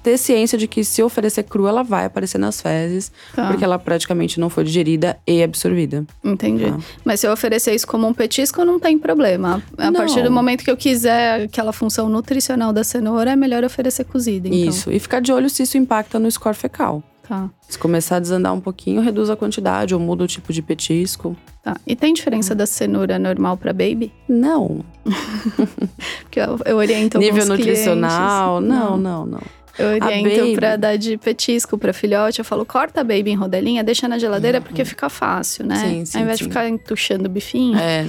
[0.06, 3.48] ter ciência de que se oferecer crua, ela vai aparecer nas fezes, tá.
[3.48, 6.06] porque ela praticamente não foi digerida e absorvida.
[6.22, 6.70] Entendi.
[6.70, 6.78] Tá.
[7.04, 9.60] Mas se eu oferecer isso como um petisco, não tem problema.
[9.76, 9.98] A não.
[9.98, 14.46] partir do momento que eu quiser aquela função nutricional da cenoura, é melhor oferecer cozida.
[14.46, 14.68] Então.
[14.68, 14.92] Isso.
[14.92, 17.02] E ficar de olho se isso impacta no score fecal.
[17.28, 17.50] Tá.
[17.68, 21.36] Se começar a desandar um pouquinho, reduz a quantidade ou muda o tipo de petisco.
[21.64, 21.76] Tá.
[21.84, 24.12] E tem diferença da cenoura normal para baby?
[24.28, 24.84] Não.
[26.22, 28.60] Porque eu, eu oriento Nível nutricional?
[28.60, 29.26] Não, não, não.
[29.26, 29.55] não.
[29.78, 32.38] Eu oriento pra dar de petisco pra filhote.
[32.38, 34.64] Eu falo, corta a baby em rodelinha, deixa na geladeira, uhum.
[34.64, 35.76] porque fica fácil, né?
[35.76, 36.44] Sim, sim, Ao invés sim.
[36.44, 37.78] de ficar entuchando o bifinho.
[37.78, 38.06] É.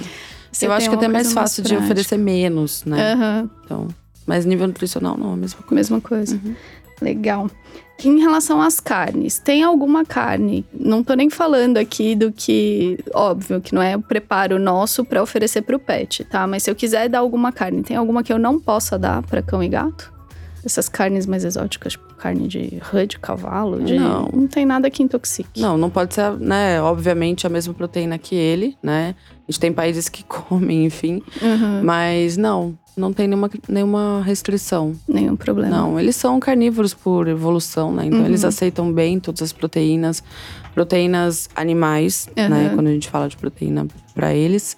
[0.61, 3.13] Eu acho que é até mais fácil de oferecer menos, né?
[3.13, 3.49] Uhum.
[3.63, 3.87] Então,
[4.25, 5.75] mas nível nutricional não, a mesma coisa.
[5.75, 6.35] Mesma coisa.
[6.43, 6.55] Uhum.
[7.01, 7.49] Legal.
[8.03, 10.63] Em relação às carnes, tem alguma carne?
[10.71, 15.21] Não tô nem falando aqui do que, óbvio, que não é o preparo nosso para
[15.21, 16.45] oferecer para o pet, tá?
[16.45, 19.41] Mas se eu quiser dar alguma carne, tem alguma que eu não possa dar para
[19.41, 20.13] cão e gato?
[20.67, 23.97] Essas carnes mais exóticas, tipo carne de rã, de cavalo, de...
[23.97, 24.29] Não.
[24.33, 25.61] Não tem nada que intoxique.
[25.61, 29.15] Não, não pode ser, né, obviamente a mesma proteína que ele, né?
[29.47, 31.23] A gente tem países que comem, enfim.
[31.41, 31.83] Uhum.
[31.83, 34.93] Mas não, não tem nenhuma, nenhuma restrição.
[35.07, 35.75] Nenhum problema.
[35.75, 38.05] Não, eles são carnívoros por evolução, né?
[38.05, 38.25] Então uhum.
[38.25, 40.21] eles aceitam bem todas as proteínas.
[40.73, 42.49] Proteínas animais, uhum.
[42.49, 42.71] né?
[42.75, 44.75] Quando a gente fala de proteína para eles.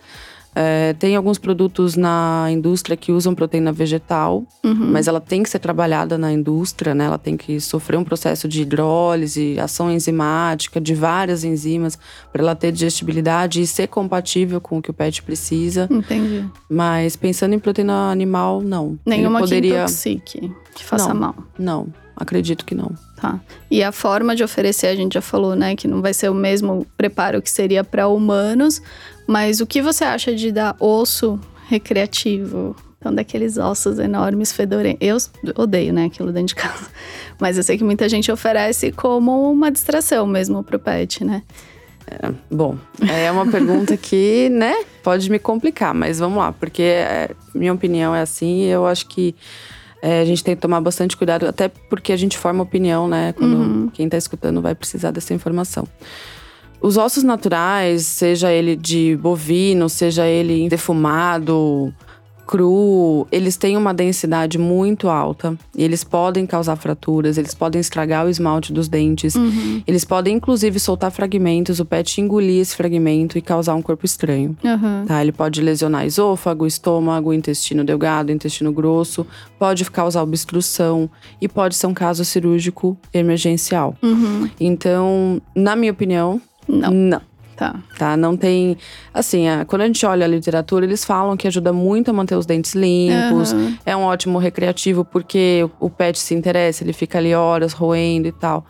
[0.61, 4.91] É, tem alguns produtos na indústria que usam proteína vegetal, uhum.
[4.91, 7.05] mas ela tem que ser trabalhada na indústria, né?
[7.05, 11.97] Ela tem que sofrer um processo de hidrólise, ação enzimática de várias enzimas
[12.29, 15.87] para ela ter digestibilidade e ser compatível com o que o pet precisa.
[15.89, 16.45] Entendi.
[16.69, 18.99] Mas pensando em proteína animal, não.
[19.05, 19.75] Nenhuma poderia...
[19.75, 21.35] que intoxique, que faça não, mal.
[21.57, 22.91] Não, acredito que não.
[23.15, 23.39] Tá.
[23.71, 26.33] E a forma de oferecer, a gente já falou, né, que não vai ser o
[26.33, 28.81] mesmo preparo que seria para humanos,
[29.29, 32.75] mas o que você acha de dar osso recreativo?
[32.97, 35.29] Então, daqueles ossos enormes, fedorentos.
[35.43, 36.87] Eu odeio, né, aquilo dentro de casa.
[37.39, 41.43] Mas eu sei que muita gente oferece como uma distração mesmo pro pet, né?
[42.07, 42.75] É, bom,
[43.07, 48.15] é uma pergunta que, né, pode me complicar, mas vamos lá, porque é, minha opinião
[48.15, 49.35] é assim eu acho que
[50.01, 53.31] é, a gente tem que tomar bastante cuidado, até porque a gente forma opinião, né?
[53.33, 53.89] Quando uhum.
[53.93, 55.87] quem está escutando vai precisar dessa informação.
[56.81, 61.93] Os ossos naturais, seja ele de bovino, seja ele defumado,
[62.49, 65.55] cru, eles têm uma densidade muito alta.
[65.77, 69.35] E eles podem causar fraturas, eles podem estragar o esmalte dos dentes.
[69.35, 69.83] Uhum.
[69.85, 74.57] Eles podem, inclusive, soltar fragmentos, o pet engolir esse fragmento e causar um corpo estranho.
[74.63, 75.05] Uhum.
[75.05, 75.21] Tá?
[75.21, 79.27] Ele pode lesionar esôfago, estômago, intestino delgado, intestino grosso,
[79.59, 81.07] pode causar obstrução
[81.39, 83.95] e pode ser um caso cirúrgico emergencial.
[84.01, 84.49] Uhum.
[84.59, 86.91] Então, na minha opinião, não.
[86.91, 87.21] Não.
[87.55, 87.75] Tá.
[87.97, 88.15] Tá?
[88.15, 88.77] Não tem.
[89.13, 92.35] Assim, a, quando a gente olha a literatura, eles falam que ajuda muito a manter
[92.35, 93.51] os dentes limpos.
[93.51, 93.77] Uhum.
[93.85, 98.29] É um ótimo recreativo porque o, o pet se interessa, ele fica ali horas roendo
[98.29, 98.65] e tal.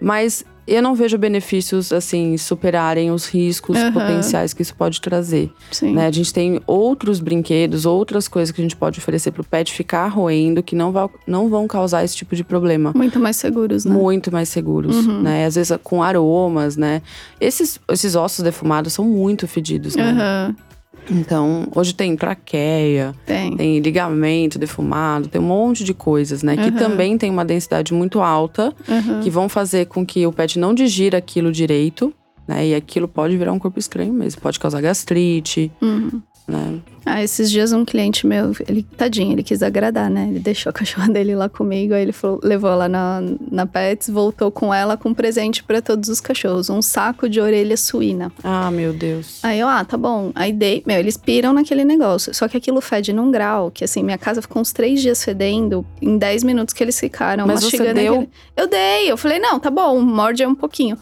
[0.00, 3.92] Mas eu não vejo benefícios, assim, superarem os riscos uhum.
[3.92, 5.52] potenciais que isso pode trazer.
[5.70, 5.94] Sim.
[5.94, 6.06] Né?
[6.06, 9.72] A gente tem outros brinquedos, outras coisas que a gente pode oferecer para o pet
[9.72, 12.92] ficar roendo que não, vai, não vão causar esse tipo de problema.
[12.94, 13.94] Muito mais seguros, né?
[13.94, 15.22] Muito mais seguros, uhum.
[15.22, 15.44] né?
[15.44, 17.02] Às vezes com aromas, né?
[17.40, 20.12] Esses, esses ossos defumados são muito fedidos, né?
[20.12, 20.73] Uhum.
[21.10, 23.56] Então, hoje tem traqueia, tem.
[23.56, 23.78] tem.
[23.80, 26.54] ligamento defumado, tem um monte de coisas, né?
[26.54, 26.62] Uhum.
[26.62, 29.20] Que também tem uma densidade muito alta, uhum.
[29.20, 32.12] que vão fazer com que o pet não digira aquilo direito,
[32.46, 32.68] né?
[32.68, 35.70] E aquilo pode virar um corpo estranho mesmo, pode causar gastrite.
[35.80, 36.22] Uhum.
[36.46, 36.80] Né?
[37.06, 40.26] Ah, esses dias um cliente meu, ele, tadinho, ele quis agradar, né?
[40.28, 44.08] Ele deixou a cachorra dele lá comigo, aí ele falou, levou ela na, na Pets,
[44.08, 48.32] voltou com ela com um presente para todos os cachorros, um saco de orelha suína.
[48.42, 49.40] Ah, meu Deus.
[49.42, 50.32] Aí eu, ah, tá bom.
[50.34, 52.34] Aí dei, meu, eles piram naquele negócio.
[52.34, 55.84] Só que aquilo fede num grau, que assim, minha casa ficou uns três dias fedendo,
[56.00, 58.14] em dez minutos que eles ficaram Mas você deu?
[58.14, 58.30] Aquele...
[58.56, 60.96] Eu dei, eu falei, não, tá bom, morde um pouquinho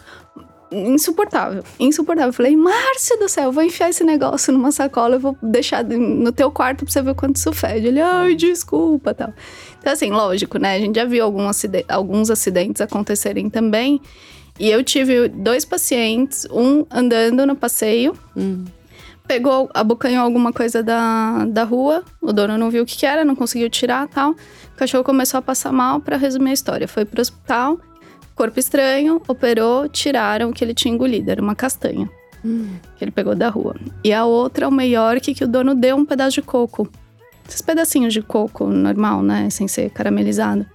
[0.73, 1.63] insuportável.
[1.79, 2.31] Insuportável.
[2.31, 5.85] Eu falei, Márcio do céu, eu vou enfiar esse negócio numa sacola, eu vou deixar
[5.85, 7.89] no teu quarto pra você ver o quanto isso fede.
[7.89, 9.33] Ele, ai, desculpa, tal.
[9.79, 10.77] Então, assim, lógico, né?
[10.77, 14.01] A gente já viu algum acidente, alguns acidentes acontecerem também.
[14.59, 18.15] E eu tive dois pacientes, um andando no passeio.
[18.37, 18.65] Hum.
[19.27, 23.25] Pegou, abocanhou alguma coisa da, da rua, o dono não viu o que, que era,
[23.25, 24.33] não conseguiu tirar tal.
[24.33, 26.89] O cachorro começou a passar mal, para resumir a história.
[26.89, 27.79] Foi pro hospital,
[28.35, 32.09] Corpo estranho, operou, tiraram o que ele tinha engolido, era uma castanha.
[32.45, 32.77] Hum.
[32.97, 33.77] Que ele pegou da rua.
[34.03, 36.89] E a outra, o York, que o dono deu um pedaço de coco.
[37.49, 39.51] Esses pedacinhos de coco normal, né?
[39.51, 40.67] Sem ser caramelizado.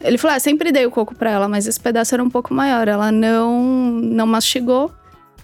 [0.00, 2.52] Ele falou: ah, sempre dei o coco pra ela, mas esse pedaço era um pouco
[2.54, 2.88] maior.
[2.88, 4.90] Ela não, não mastigou,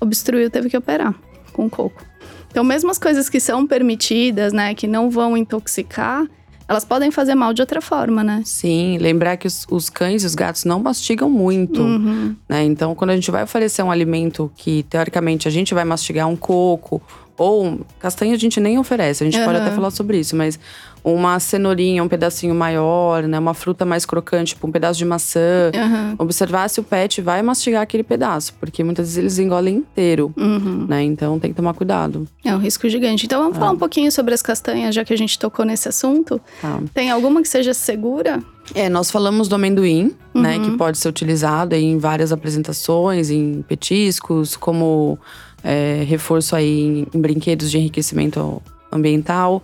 [0.01, 1.15] obstruiu, teve que operar
[1.53, 2.03] com coco.
[2.51, 6.27] Então, mesmo as coisas que são permitidas, né, que não vão intoxicar,
[6.69, 8.43] elas podem fazer mal de outra forma, né?
[8.45, 12.37] Sim, lembrar que os, os cães e os gatos não mastigam muito, uhum.
[12.47, 12.63] né?
[12.65, 16.37] Então, quando a gente vai oferecer um alimento que, teoricamente, a gente vai mastigar um
[16.37, 17.01] coco
[17.39, 19.47] ou castanha a gente nem oferece, a gente uhum.
[19.47, 20.59] pode até falar sobre isso, mas
[21.15, 23.39] uma cenourinha, um pedacinho maior, né?
[23.39, 25.71] Uma fruta mais crocante, tipo um pedaço de maçã.
[25.75, 26.15] Uhum.
[26.19, 30.87] Observar se o pet vai mastigar aquele pedaço, porque muitas vezes eles engolem inteiro, uhum.
[30.89, 31.03] né?
[31.03, 32.27] Então tem que tomar cuidado.
[32.45, 33.27] É um risco gigante.
[33.27, 36.41] Então vamos falar um pouquinho sobre as castanhas, já que a gente tocou nesse assunto.
[36.61, 36.81] Tá.
[36.93, 38.43] Tem alguma que seja segura?
[38.75, 40.43] É, nós falamos do amendoim, uhum.
[40.43, 40.59] né?
[40.59, 45.19] Que pode ser utilizado em várias apresentações, em petiscos, como
[45.63, 49.63] é, reforço aí em, em brinquedos de enriquecimento ambiental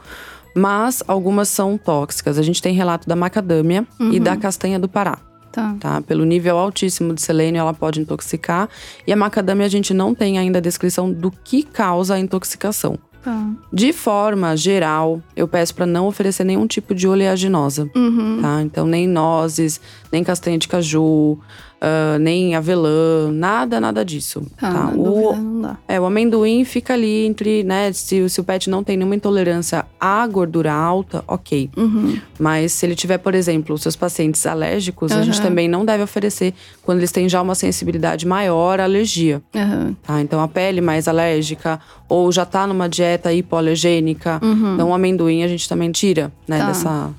[0.54, 2.38] mas algumas são tóxicas.
[2.38, 4.12] A gente tem relato da macadâmia uhum.
[4.12, 5.18] e da castanha do Pará.
[5.50, 5.76] Tá.
[5.78, 6.00] tá.
[6.00, 8.68] Pelo nível altíssimo de selênio, ela pode intoxicar.
[9.06, 12.98] E a macadâmia, a gente não tem ainda a descrição do que causa a intoxicação.
[13.22, 13.50] Tá.
[13.72, 18.40] De forma geral, eu peço para não oferecer nenhum tipo de oleaginosa, uhum.
[18.42, 18.60] tá?
[18.62, 19.80] Então, nem nozes,
[20.12, 21.38] nem castanha de caju,
[21.80, 24.42] uh, nem avelã, nada, nada disso.
[24.58, 24.88] Tá, tá?
[24.94, 25.76] O, não dá.
[25.87, 27.92] É, o amendoim fica ali entre, né?
[27.92, 31.70] Se, se o pet não tem nenhuma intolerância à gordura alta, ok.
[31.76, 32.18] Uhum.
[32.38, 35.18] Mas se ele tiver, por exemplo, os seus pacientes alérgicos, uhum.
[35.18, 39.42] a gente também não deve oferecer quando eles têm já uma sensibilidade maior à alergia.
[39.54, 39.94] Uhum.
[40.02, 40.20] Tá?
[40.20, 44.40] Então, a pele mais alérgica, ou já tá numa dieta hipoalergênica.
[44.42, 44.74] Uhum.
[44.74, 46.66] Então, o amendoim a gente também tira, né, tá.
[46.66, 47.10] dessa,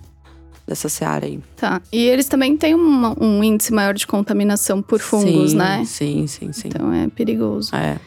[0.67, 1.39] dessa seara aí.
[1.55, 1.81] Tá.
[1.91, 5.83] E eles também têm um, um índice maior de contaminação por fungos, sim, né?
[5.85, 6.67] Sim, sim, sim.
[6.69, 7.75] Então é perigoso.
[7.75, 7.99] É.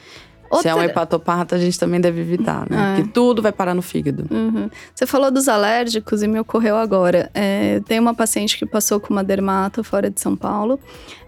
[0.51, 0.63] Outra...
[0.63, 2.95] Se é um hepatopata, a gente também deve evitar, né?
[2.95, 2.97] É.
[2.97, 4.27] Porque tudo vai parar no fígado.
[4.31, 4.71] Uhum.
[4.95, 7.31] Você falou dos alérgicos e me ocorreu agora.
[7.35, 10.81] É, tem uma paciente que passou com uma dermato fora de São Paulo.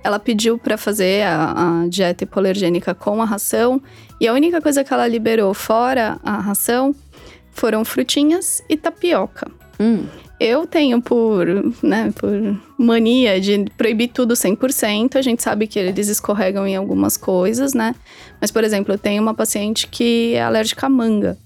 [0.02, 3.82] Ela pediu para fazer a, a, dieta hipoalergênica com a ração.
[4.18, 6.94] E a única coisa que ela liberou fora a ração
[7.50, 9.50] foram frutinhas e tapioca.
[9.78, 10.06] Hum.
[10.40, 11.46] Eu tenho por,
[11.82, 15.16] né, por mania de proibir tudo 100%.
[15.16, 17.94] A gente sabe que eles escorregam em algumas coisas, né?
[18.40, 21.36] Mas, por exemplo, eu tenho uma paciente que é alérgica à manga.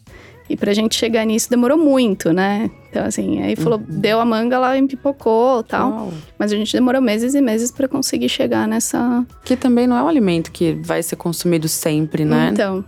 [0.49, 2.71] E pra gente chegar nisso demorou muito, né?
[2.91, 3.85] Então, assim, aí falou, uhum.
[3.89, 5.91] deu a manga, ela empipocou tal.
[5.91, 6.13] Uau.
[6.39, 9.27] Mas a gente demorou meses e meses para conseguir chegar nessa.
[9.45, 12.51] Que também não é um alimento que vai ser consumido sempre, né?
[12.53, 12.85] Então.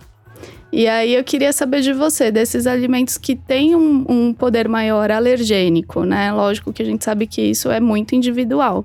[0.77, 5.11] E aí eu queria saber de você, desses alimentos que têm um, um poder maior
[5.11, 6.31] alergênico, né?
[6.31, 8.85] Lógico que a gente sabe que isso é muito individual.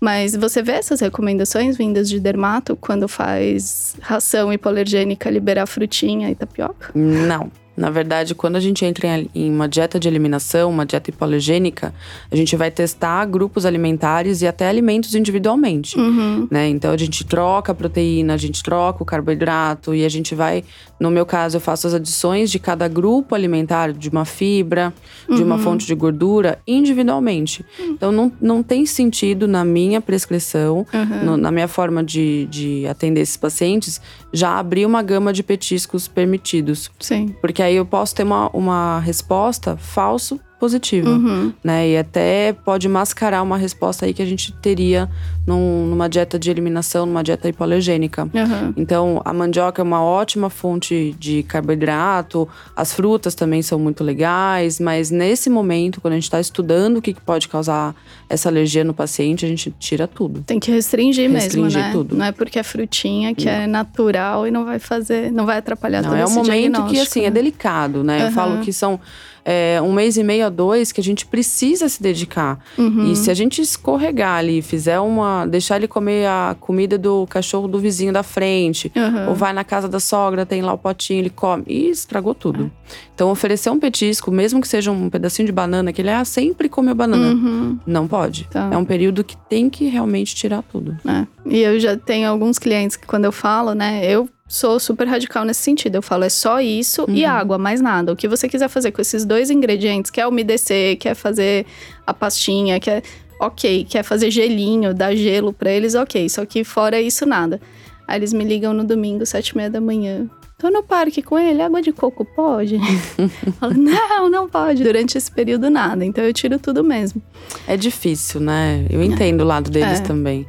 [0.00, 6.34] Mas você vê essas recomendações vindas de dermato quando faz ração hipoalergênica liberar frutinha e
[6.34, 6.90] tapioca?
[6.94, 7.52] Não.
[7.76, 11.92] Na verdade, quando a gente entra em uma dieta de eliminação, uma dieta hipoalergênica,
[12.30, 15.98] a gente vai testar grupos alimentares e até alimentos individualmente.
[15.98, 16.48] Uhum.
[16.50, 16.68] Né?
[16.68, 20.64] Então a gente troca a proteína, a gente troca o carboidrato e a gente vai.
[20.98, 24.94] No meu caso, eu faço as adições de cada grupo alimentar, de uma fibra,
[25.28, 25.62] de uma uhum.
[25.62, 27.64] fonte de gordura, individualmente.
[27.78, 27.86] Uhum.
[27.90, 31.24] Então não, não tem sentido na minha prescrição, uhum.
[31.24, 34.00] no, na minha forma de, de atender esses pacientes,
[34.32, 36.90] já abrir uma gama de petiscos permitidos.
[36.98, 37.34] Sim.
[37.40, 41.52] Porque aí eu posso ter uma, uma resposta falso positiva, uhum.
[41.62, 41.90] né?
[41.90, 45.08] E até pode mascarar uma resposta aí que a gente teria
[45.46, 48.24] num, numa dieta de eliminação, numa dieta hipoalergênica.
[48.24, 48.72] Uhum.
[48.76, 54.80] Então, a mandioca é uma ótima fonte de carboidrato, as frutas também são muito legais,
[54.80, 57.94] mas nesse momento, quando a gente está estudando o que pode causar
[58.28, 60.42] essa alergia no paciente, a gente tira tudo.
[60.42, 61.92] Tem que restringir, restringir mesmo, né?
[61.92, 62.16] Tudo.
[62.16, 63.52] Não é porque é frutinha que não.
[63.52, 66.98] é natural e não vai fazer, não vai atrapalhar não, todo é um momento que
[66.98, 67.26] assim né?
[67.26, 68.18] é delicado, né?
[68.18, 68.24] Uhum.
[68.26, 68.98] Eu falo que são
[69.48, 72.58] é, um mês e meio a dois que a gente precisa se dedicar.
[72.76, 73.12] Uhum.
[73.12, 75.46] E se a gente escorregar ali, fizer uma.
[75.46, 79.28] deixar ele comer a comida do cachorro do vizinho da frente, uhum.
[79.28, 81.62] ou vai na casa da sogra, tem lá o potinho, ele come.
[81.68, 82.64] E estragou tudo.
[82.64, 82.86] É.
[83.14, 86.68] Então, oferecer um petisco, mesmo que seja um pedacinho de banana, que ele ah, sempre
[86.68, 87.28] comeu banana.
[87.28, 87.78] Uhum.
[87.86, 88.48] Não pode.
[88.50, 88.68] Tá.
[88.72, 90.96] É um período que tem que realmente tirar tudo.
[91.06, 91.24] É.
[91.46, 95.44] E eu já tenho alguns clientes que, quando eu falo, né, eu sou super radical
[95.44, 95.96] nesse sentido.
[95.96, 97.14] Eu falo, é só isso uhum.
[97.14, 98.12] e água, mais nada.
[98.12, 101.66] O que você quiser fazer com esses dois ingredientes, quer umedecer, quer fazer
[102.06, 103.02] a pastinha, quer.
[103.38, 106.26] Ok, quer fazer gelinho, dar gelo para eles, ok.
[106.26, 107.60] Só que fora isso, nada.
[108.08, 110.26] Aí eles me ligam no domingo, sete e meia da manhã.
[110.58, 112.78] Tô no parque com ele, água de coco pode?
[113.60, 114.82] falo, não, não pode.
[114.82, 116.02] Durante esse período, nada.
[116.02, 117.20] Então eu tiro tudo mesmo.
[117.66, 118.86] É difícil, né?
[118.88, 119.44] Eu entendo é.
[119.44, 120.02] o lado deles é.
[120.02, 120.46] também.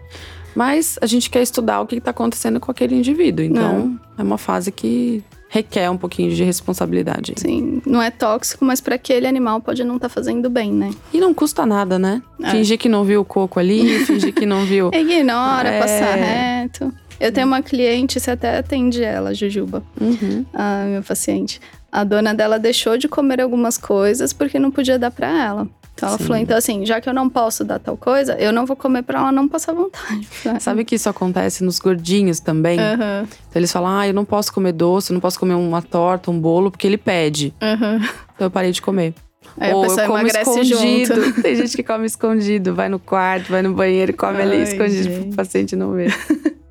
[0.57, 3.45] Mas a gente quer estudar o que está acontecendo com aquele indivíduo.
[3.45, 7.35] Então, é uma fase que requer um pouquinho de responsabilidade.
[7.37, 10.89] Sim, não é tóxico, mas para aquele animal pode não estar tá fazendo bem, né?
[11.13, 12.23] E não custa nada, né?
[12.41, 12.49] É.
[12.49, 14.89] Fingir que não viu o coco ali, fingir que não viu.
[14.91, 15.79] Ignora, é...
[15.79, 16.91] passar reto.
[17.19, 20.43] Eu tenho uma cliente, você até atende ela, Jujuba, uhum.
[20.51, 21.61] a minha paciente.
[21.91, 25.67] A dona dela deixou de comer algumas coisas porque não podia dar para ela.
[25.97, 26.23] Então ela Sim.
[26.25, 29.01] falou, então assim, já que eu não posso dar tal coisa, eu não vou comer
[29.01, 30.27] pra ela não passar vontade.
[30.61, 32.79] Sabe que isso acontece nos gordinhos também?
[32.79, 33.23] Uhum.
[33.23, 36.29] Então eles falam, ah, eu não posso comer doce, eu não posso comer uma torta,
[36.29, 37.51] um bolo, porque ele pede.
[37.59, 37.95] Uhum.
[38.35, 39.15] Então eu parei de comer.
[39.59, 41.15] Aí Ou eu como escondido.
[41.15, 41.33] Junto.
[41.41, 45.03] Tem gente que come escondido, vai no quarto, vai no banheiro, come Ai, ali escondido
[45.03, 45.25] gente.
[45.29, 46.15] pro paciente não ver.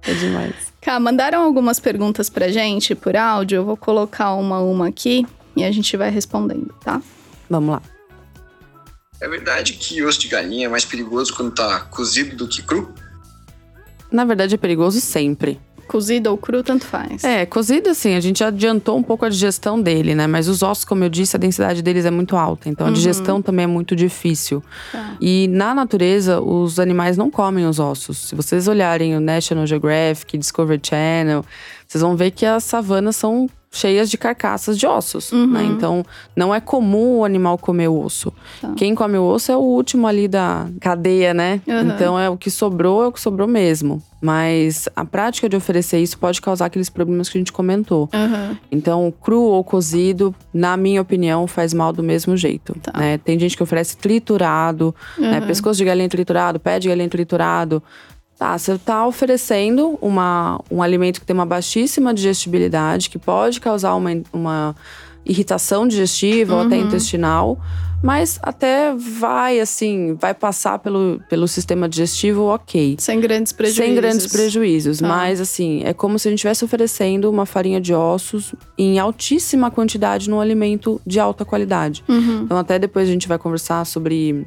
[0.06, 0.54] É demais.
[0.80, 3.56] Cá, mandaram algumas perguntas pra gente por áudio.
[3.56, 7.02] Eu vou colocar uma a uma aqui e a gente vai respondendo, tá?
[7.50, 7.82] Vamos lá.
[9.20, 12.92] É verdade que osso de galinha é mais perigoso quando tá cozido do que cru?
[14.10, 15.58] Na verdade, é perigoso sempre.
[15.86, 17.22] Cozido ou cru, tanto faz.
[17.22, 20.26] É, cozido assim, a gente adiantou um pouco a digestão dele, né?
[20.26, 22.68] Mas os ossos, como eu disse, a densidade deles é muito alta.
[22.68, 22.94] Então a uhum.
[22.94, 24.62] digestão também é muito difícil.
[24.90, 25.16] Tá.
[25.20, 28.18] E na natureza, os animais não comem os ossos.
[28.18, 31.44] Se vocês olharem o National Geographic, Discovery Channel,
[31.86, 35.38] vocês vão ver que as savanas são cheias de carcaças de ossos, né?
[35.38, 35.46] uhum.
[35.46, 35.64] né?
[35.64, 38.32] Então, não é comum o animal comer o osso.
[38.60, 38.72] Tá.
[38.76, 41.60] Quem come o osso é o último ali da cadeia, né?
[41.66, 41.80] Uhum.
[41.90, 44.02] Então, é o que sobrou, é o que sobrou mesmo.
[44.20, 48.08] Mas a prática de oferecer isso pode causar aqueles problemas que a gente comentou.
[48.12, 48.56] Uhum.
[48.72, 52.74] Então, cru ou cozido, na minha opinião, faz mal do mesmo jeito.
[52.82, 52.98] Tá.
[52.98, 53.18] Né?
[53.18, 55.40] Tem gente que oferece triturado, né?
[55.42, 57.82] pescoço de galinha triturado, pé de galinha triturado.
[58.38, 63.94] Tá, você está oferecendo uma, um alimento que tem uma baixíssima digestibilidade, que pode causar
[63.94, 64.76] uma, uma
[65.24, 66.60] irritação digestiva uhum.
[66.60, 66.82] ou até uhum.
[66.82, 67.58] intestinal,
[68.02, 72.96] mas até vai, assim, vai passar pelo, pelo sistema digestivo ok.
[72.98, 73.84] Sem grandes prejuízos.
[73.84, 75.08] Sem grandes prejuízos, tá.
[75.08, 79.70] mas assim, é como se a gente estivesse oferecendo uma farinha de ossos em altíssima
[79.70, 82.04] quantidade num alimento de alta qualidade.
[82.06, 82.42] Uhum.
[82.42, 84.46] Então, até depois a gente vai conversar sobre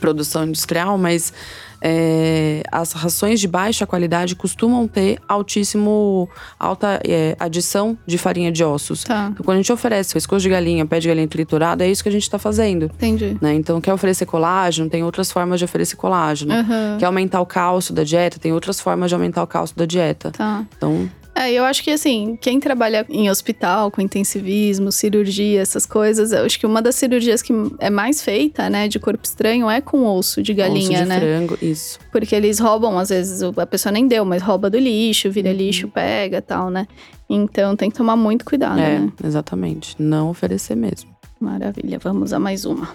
[0.00, 1.32] produção industrial, mas
[1.80, 8.64] é, as rações de baixa qualidade costumam ter altíssimo, alta é, adição de farinha de
[8.64, 9.04] ossos.
[9.04, 9.28] Tá.
[9.32, 12.08] Então, quando a gente oferece pescoço de galinha, pé de galinha triturado, é isso que
[12.08, 12.86] a gente está fazendo.
[12.86, 13.36] Entendi.
[13.40, 13.54] Né?
[13.54, 16.54] Então, quer oferecer colágeno, tem outras formas de oferecer colágeno.
[16.54, 16.98] Uhum.
[16.98, 20.30] Quer aumentar o cálcio da dieta, tem outras formas de aumentar o cálcio da dieta.
[20.30, 20.64] Tá.
[20.76, 26.32] Então, é, eu acho que assim, quem trabalha em hospital com intensivismo, cirurgia, essas coisas,
[26.32, 29.82] eu acho que uma das cirurgias que é mais feita, né, de corpo estranho é
[29.82, 31.20] com osso de galinha, osso de né?
[31.20, 31.98] frango, isso.
[32.10, 35.56] Porque eles roubam, às vezes a pessoa nem deu, mas rouba do lixo, vira uhum.
[35.56, 36.88] lixo, pega, tal, né?
[37.28, 39.12] Então tem que tomar muito cuidado, é, né?
[39.22, 41.14] exatamente, não oferecer mesmo.
[41.38, 42.94] Maravilha, vamos a mais uma.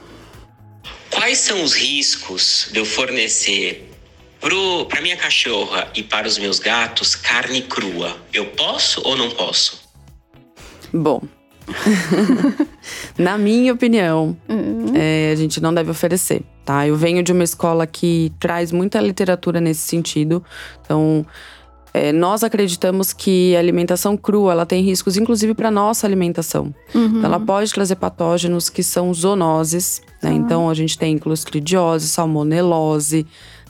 [1.11, 3.90] Quais são os riscos de eu fornecer
[4.89, 8.17] para minha cachorra e para os meus gatos, carne crua.
[8.33, 9.81] Eu posso ou não posso?
[10.93, 11.21] Bom,
[13.17, 14.93] na minha opinião, uhum.
[14.95, 16.87] é, a gente não deve oferecer, tá?
[16.87, 20.43] Eu venho de uma escola que traz muita literatura nesse sentido.
[20.83, 21.25] Então,
[21.93, 26.73] é, nós acreditamos que a alimentação crua ela tem riscos, inclusive para nossa alimentação.
[26.93, 27.05] Uhum.
[27.05, 30.31] Então, ela pode trazer patógenos que são zoonoses, né?
[30.31, 30.37] Uhum.
[30.37, 33.25] Então, a gente tem clostridiose, salmonelose,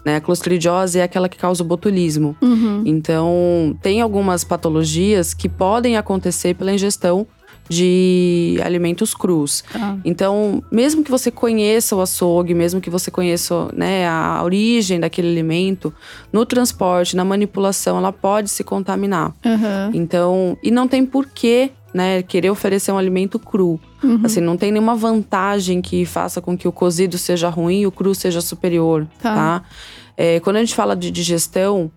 [0.05, 0.15] né?
[0.15, 2.35] A clostridiose é aquela que causa o botulismo.
[2.41, 2.83] Uhum.
[2.85, 7.27] Então, tem algumas patologias que podem acontecer pela ingestão
[7.71, 9.63] de alimentos crus.
[9.71, 9.97] Tá.
[10.03, 15.29] Então, mesmo que você conheça o açougue, mesmo que você conheça né, a origem daquele
[15.29, 15.93] alimento,
[16.33, 19.33] no transporte, na manipulação, ela pode se contaminar.
[19.45, 19.91] Uhum.
[19.93, 23.79] Então, e não tem porquê, né, querer oferecer um alimento cru.
[24.03, 24.21] Uhum.
[24.23, 27.91] Assim, não tem nenhuma vantagem que faça com que o cozido seja ruim e o
[27.91, 29.35] cru seja superior, Tá.
[29.35, 29.63] tá?
[30.17, 31.89] É, quando a gente fala de digestão,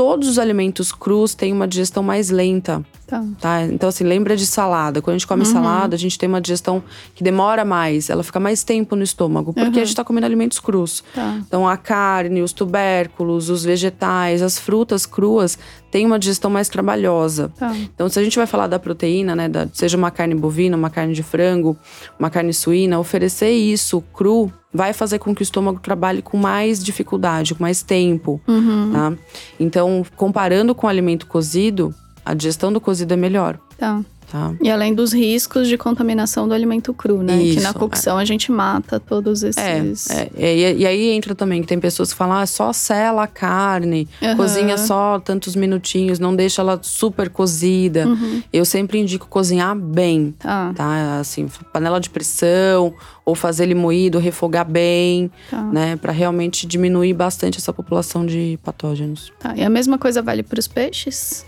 [0.00, 3.22] todos os alimentos crus têm uma digestão mais lenta, Tá.
[3.38, 3.62] tá?
[3.64, 5.02] Então, assim, lembra de salada.
[5.02, 5.52] Quando a gente come Uhum.
[5.52, 6.82] salada, a gente tem uma digestão
[7.14, 9.82] que demora mais, ela fica mais tempo no estômago, porque Uhum.
[9.82, 11.04] a gente tá comendo alimentos crus.
[11.14, 11.38] Tá.
[11.46, 15.58] Então, a carne, os tubérculos, os vegetais, as frutas cruas
[15.90, 17.52] têm uma digestão mais trabalhosa.
[17.58, 17.76] Tá.
[17.76, 20.88] Então, se a gente vai falar da proteína, né, da- seja uma carne bovina, uma
[20.88, 21.76] carne de frango,
[22.18, 26.82] uma carne suína, oferecer isso cru vai fazer com que o estômago trabalhe com mais
[26.82, 28.90] dificuldade, com mais tempo, Uhum.
[28.92, 29.12] tá?
[29.58, 31.94] Então, comparando com o alimento cozido,
[32.24, 34.00] a digestão do cozido é melhor, Tá.
[34.30, 34.54] Tá?
[34.62, 37.36] E além dos riscos de contaminação do alimento cru, né?
[37.38, 40.08] que na Isso, cocção a gente mata todos esses.
[40.10, 43.24] É, é, e, e aí entra também que tem pessoas que falam, ah, só sela
[43.24, 44.36] a carne, Aham.
[44.36, 48.06] cozinha só tantos minutinhos, não deixa ela super cozida.
[48.06, 48.42] Uhum.
[48.52, 50.72] Eu sempre indico cozinhar bem, Tá.
[50.74, 51.18] tá?
[51.20, 55.62] Assim, panela de pressão ou fazer ele moído, refogar bem, Tá.
[55.62, 59.32] né, Pra realmente diminuir bastante essa população de patógenos.
[59.38, 59.54] Tá.
[59.56, 61.44] E a mesma coisa vale para os peixes?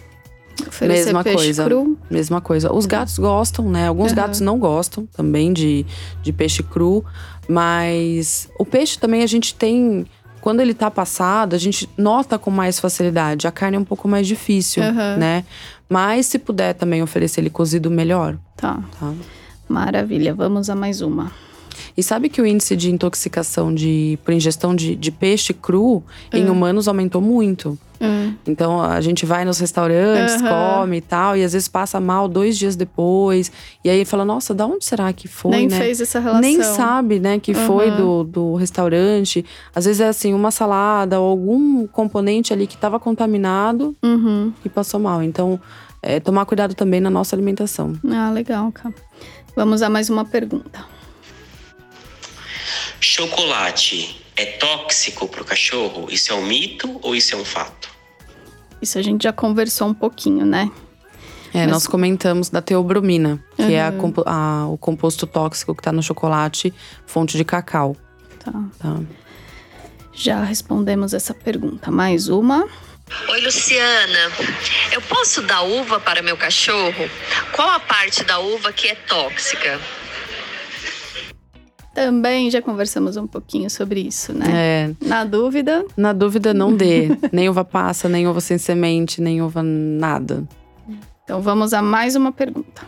[0.67, 1.65] Oferecer Mesma peixe coisa.
[1.65, 1.99] cru?
[2.11, 2.73] Mesma coisa.
[2.73, 3.89] Os gatos gostam, né?
[3.89, 4.17] Alguns Aham.
[4.17, 5.85] gatos não gostam também de,
[6.23, 7.05] de peixe cru,
[7.49, 10.07] mas o peixe também a gente tem.
[10.41, 13.47] Quando ele tá passado, a gente nota com mais facilidade.
[13.47, 15.17] A carne é um pouco mais difícil, Aham.
[15.17, 15.45] né?
[15.89, 18.83] Mas se puder também oferecer ele cozido, melhor, Tá.
[18.99, 19.13] tá?
[19.69, 20.35] Maravilha.
[20.35, 21.31] Vamos a mais uma.
[21.97, 26.49] E sabe que o índice de intoxicação de, por ingestão de, de peixe cru em
[26.49, 27.79] humanos aumentou muito.
[28.03, 28.35] Hum.
[28.47, 30.49] Então a gente vai nos restaurantes, Aham.
[30.83, 33.53] come e tal, e às vezes passa mal dois dias depois.
[33.85, 35.79] E aí fala, nossa, da onde será que foi, Nem né?
[35.79, 36.41] fez essa relação.
[36.41, 37.97] Nem sabe, né, que foi Aham.
[37.97, 39.45] do, do restaurante.
[39.75, 44.53] Às vezes é assim, uma salada ou algum componente ali que estava contaminado Uhum.
[44.65, 45.23] e passou mal.
[45.23, 45.61] Então,
[46.03, 47.93] é, tomar cuidado também na nossa alimentação.
[48.11, 48.95] Ah, legal, cara.
[49.55, 50.85] Vamos a mais uma pergunta.
[52.99, 56.07] Chocolate é tóxico pro cachorro?
[56.11, 57.91] Isso é um mito ou isso é um fato?
[58.83, 60.71] Isso a gente já conversou um pouquinho, né?
[61.55, 63.99] É, Mas- nós comentamos da teobromina, que é a Uhum.
[63.99, 66.75] compo- a- o composto tóxico que está no chocolate,
[67.07, 67.97] fonte de cacau.
[68.45, 68.53] Tá.
[68.79, 68.97] Tá?
[70.13, 71.91] Já respondemos essa pergunta.
[71.91, 72.67] Mais uma.
[73.29, 74.33] Oi, Luciana.
[74.91, 77.09] Eu posso dar uva para meu cachorro?
[77.53, 79.79] Qual a parte da uva que é tóxica?
[81.95, 84.47] Também já conversamos um pouquinho sobre isso, né?
[84.51, 87.09] É, Na dúvida, na dúvida, não dê.
[87.31, 90.45] nem uva passa, nem uva sem semente, nem uva nada.
[91.25, 92.83] então vamos a mais uma pergunta.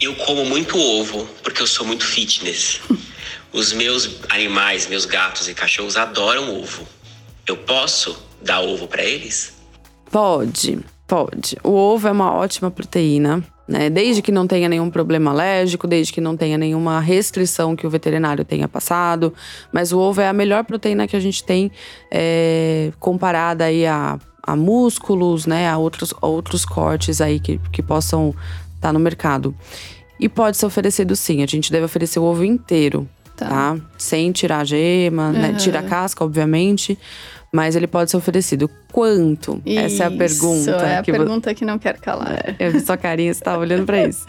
[0.00, 2.80] Eu como muito ovo porque eu sou muito fitness.
[3.52, 6.82] Os meus animais, meus gatos e cachorros adoram ovo.
[7.46, 9.54] Eu posso dar ovo para eles?
[10.10, 11.56] Pode, pode.
[11.62, 13.88] O ovo é uma ótima proteína, né?
[13.88, 17.90] Desde que não tenha nenhum problema alérgico, desde que não tenha nenhuma restrição que o
[17.90, 19.32] veterinário tenha passado.
[19.72, 21.70] Mas o ovo é a melhor proteína que a gente tem
[22.10, 25.68] é, comparada aí a, a músculos, né?
[25.68, 28.34] A outros, a outros cortes aí que, que possam
[28.76, 29.54] estar no mercado.
[30.20, 33.48] E pode ser oferecido sim, a gente deve oferecer o ovo inteiro, Tá.
[33.48, 33.76] tá?
[33.98, 35.48] Sem tirar a gema, né?
[35.48, 35.56] Uhum.
[35.56, 36.96] Tira a casca, obviamente.
[37.54, 38.68] Mas ele pode ser oferecido.
[38.90, 39.62] Quanto?
[39.64, 40.70] Essa é a Isso, pergunta.
[40.72, 42.56] É a que vo- pergunta que não quer calar.
[42.58, 44.26] Eu vi sua carinha, você tava olhando pra isso.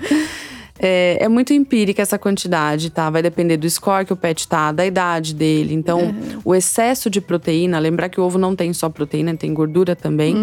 [0.78, 3.10] É, é muito empírica essa quantidade, tá?
[3.10, 5.74] Vai depender do score que o pet tá, da idade dele.
[5.74, 6.14] Então,
[6.44, 10.36] o excesso de proteína, lembrar que o ovo não tem só proteína, tem gordura também.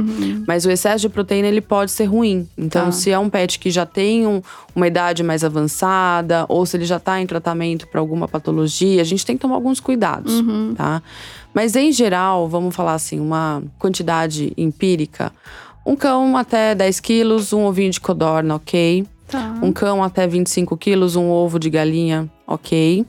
[0.48, 2.48] Mas o excesso de proteína, ele pode ser ruim.
[2.56, 2.92] Então, Tá.
[2.92, 4.40] se é um pet que já tem um-
[4.74, 9.04] uma idade mais avançada, ou se ele já tá em tratamento para alguma patologia, a
[9.04, 10.42] gente tem que tomar alguns cuidados,
[10.76, 11.02] tá?
[11.54, 15.32] Mas em geral, vamos falar assim, uma quantidade empírica.
[15.84, 19.06] Um cão até 10 quilos, um ovinho de codorna, ok?
[19.26, 19.58] Tá.
[19.62, 23.04] Um cão até 25 quilos, um ovo de galinha, ok.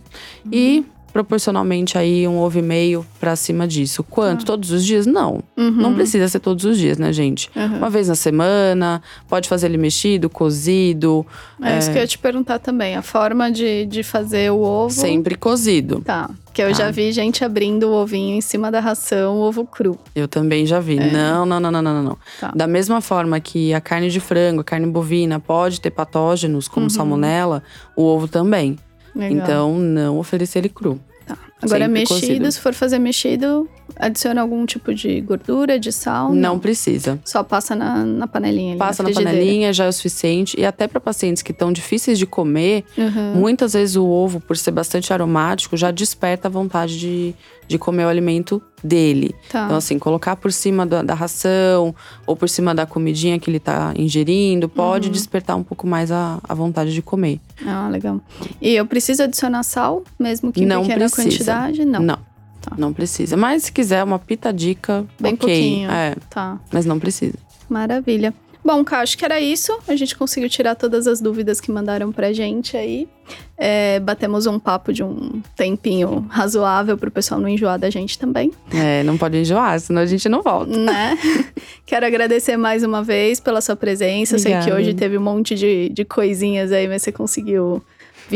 [0.51, 4.03] E proporcionalmente aí um ovo e meio pra cima disso.
[4.03, 4.43] Quanto?
[4.45, 5.05] Todos os dias?
[5.05, 5.41] Não.
[5.55, 7.49] Não precisa ser todos os dias, né, gente?
[7.55, 7.77] Uhum.
[7.77, 11.25] Uma vez na semana, pode fazer ele mexido, cozido,
[11.61, 12.95] É, isso que eu ia te perguntar também.
[12.95, 14.89] A forma de, de fazer o ovo.
[14.89, 16.01] sempre cozido.
[16.01, 16.29] Tá.
[16.53, 16.73] Que eu Tá.
[16.73, 19.97] já vi gente abrindo o ovinho em cima da ração, o ovo cru.
[20.15, 20.95] Eu também já vi.
[20.97, 22.17] Não, não, não, não, não, não.
[22.39, 22.51] Tá.
[22.55, 26.89] Da mesma forma que a carne de frango, a carne bovina pode ter patógenos como
[26.89, 27.63] salmonela,
[27.95, 28.77] o ovo também.
[29.15, 29.37] Legal.
[29.43, 30.99] Então, não oferecer ele cru.
[31.25, 31.37] Tá.
[31.61, 32.51] Agora, Sempre mexido, cozido.
[32.51, 36.33] se for fazer mexido, adiciona algum tipo de gordura, de sal?
[36.33, 37.19] Não precisa.
[37.25, 39.37] Só passa na, na panelinha ali, Passa na frigideira.
[39.39, 40.59] panelinha, já é o suficiente.
[40.59, 43.35] E até para pacientes que estão difíceis de comer, Uhum.
[43.35, 47.35] muitas vezes o ovo, por ser bastante aromático, já desperta a vontade de,
[47.67, 49.33] de comer o alimento dele.
[49.49, 49.65] Tá.
[49.65, 51.95] Então, assim, colocar por cima da, da ração
[52.27, 55.13] ou por cima da comidinha que ele tá ingerindo, pode Uhum.
[55.13, 57.39] despertar um pouco mais a, a vontade de comer.
[57.65, 58.19] Ah, legal.
[58.61, 61.23] E eu preciso adicionar sal, mesmo que em Não pequena precisa.
[61.23, 61.85] quantidade?
[61.85, 62.01] Não.
[62.01, 62.32] Não.
[62.63, 62.75] Tá.
[62.77, 63.35] Não precisa.
[63.35, 65.37] Mas se quiser uma pitadica, Bem ok.
[65.47, 65.91] pouquinho.
[65.91, 66.59] É, Tá.
[66.71, 67.35] mas não precisa.
[67.69, 68.33] Maravilha.
[68.65, 69.77] Bom, Cá, acho que era isso.
[69.89, 73.09] A gente conseguiu tirar todas as dúvidas que mandaram pra gente aí.
[73.57, 78.51] É, batemos um papo de um tempinho razoável pro pessoal não enjoar da gente também,
[78.73, 80.77] É, não pode enjoar, senão a gente não volta.
[80.77, 81.17] né?
[81.85, 84.35] Quero agradecer mais uma vez pela sua presença.
[84.35, 84.81] Eu Sei que Obrigada.
[84.81, 87.83] hoje teve um monte de, de coisinhas aí, mas você conseguiu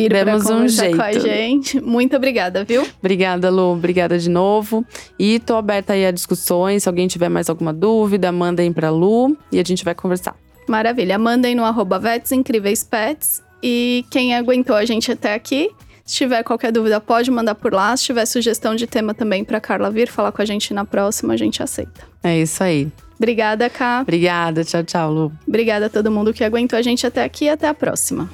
[0.02, 1.26] vir pra Demos um conversar com a jeito.
[1.28, 1.82] gente.
[1.82, 2.86] Muito obrigada, viu?
[3.00, 3.74] Obrigada, Lu.
[3.74, 4.86] Obrigada de novo.
[5.18, 6.84] E tô aberta aí a discussões.
[6.84, 10.36] Se alguém tiver mais alguma dúvida, mandem pra Lu e a gente vai conversar.
[10.68, 11.18] Maravilha.
[11.18, 13.42] Mandem no arroba Vets Incríveis Pets.
[13.64, 15.72] E quem aguentou a gente até aqui,
[16.06, 17.98] se tiver qualquer dúvida, pode mandar por lá.
[17.98, 21.34] Se tiver sugestão de tema também pra Carla vir falar com a gente na próxima,
[21.34, 22.06] a gente aceita.
[22.24, 22.88] É isso aí.
[23.18, 24.02] Obrigada, Ká.
[24.02, 24.64] Obrigada.
[24.64, 25.32] Tchau, tchau, Lu.
[25.48, 28.30] Obrigada a todo mundo que aguentou a gente até aqui e até a próxima.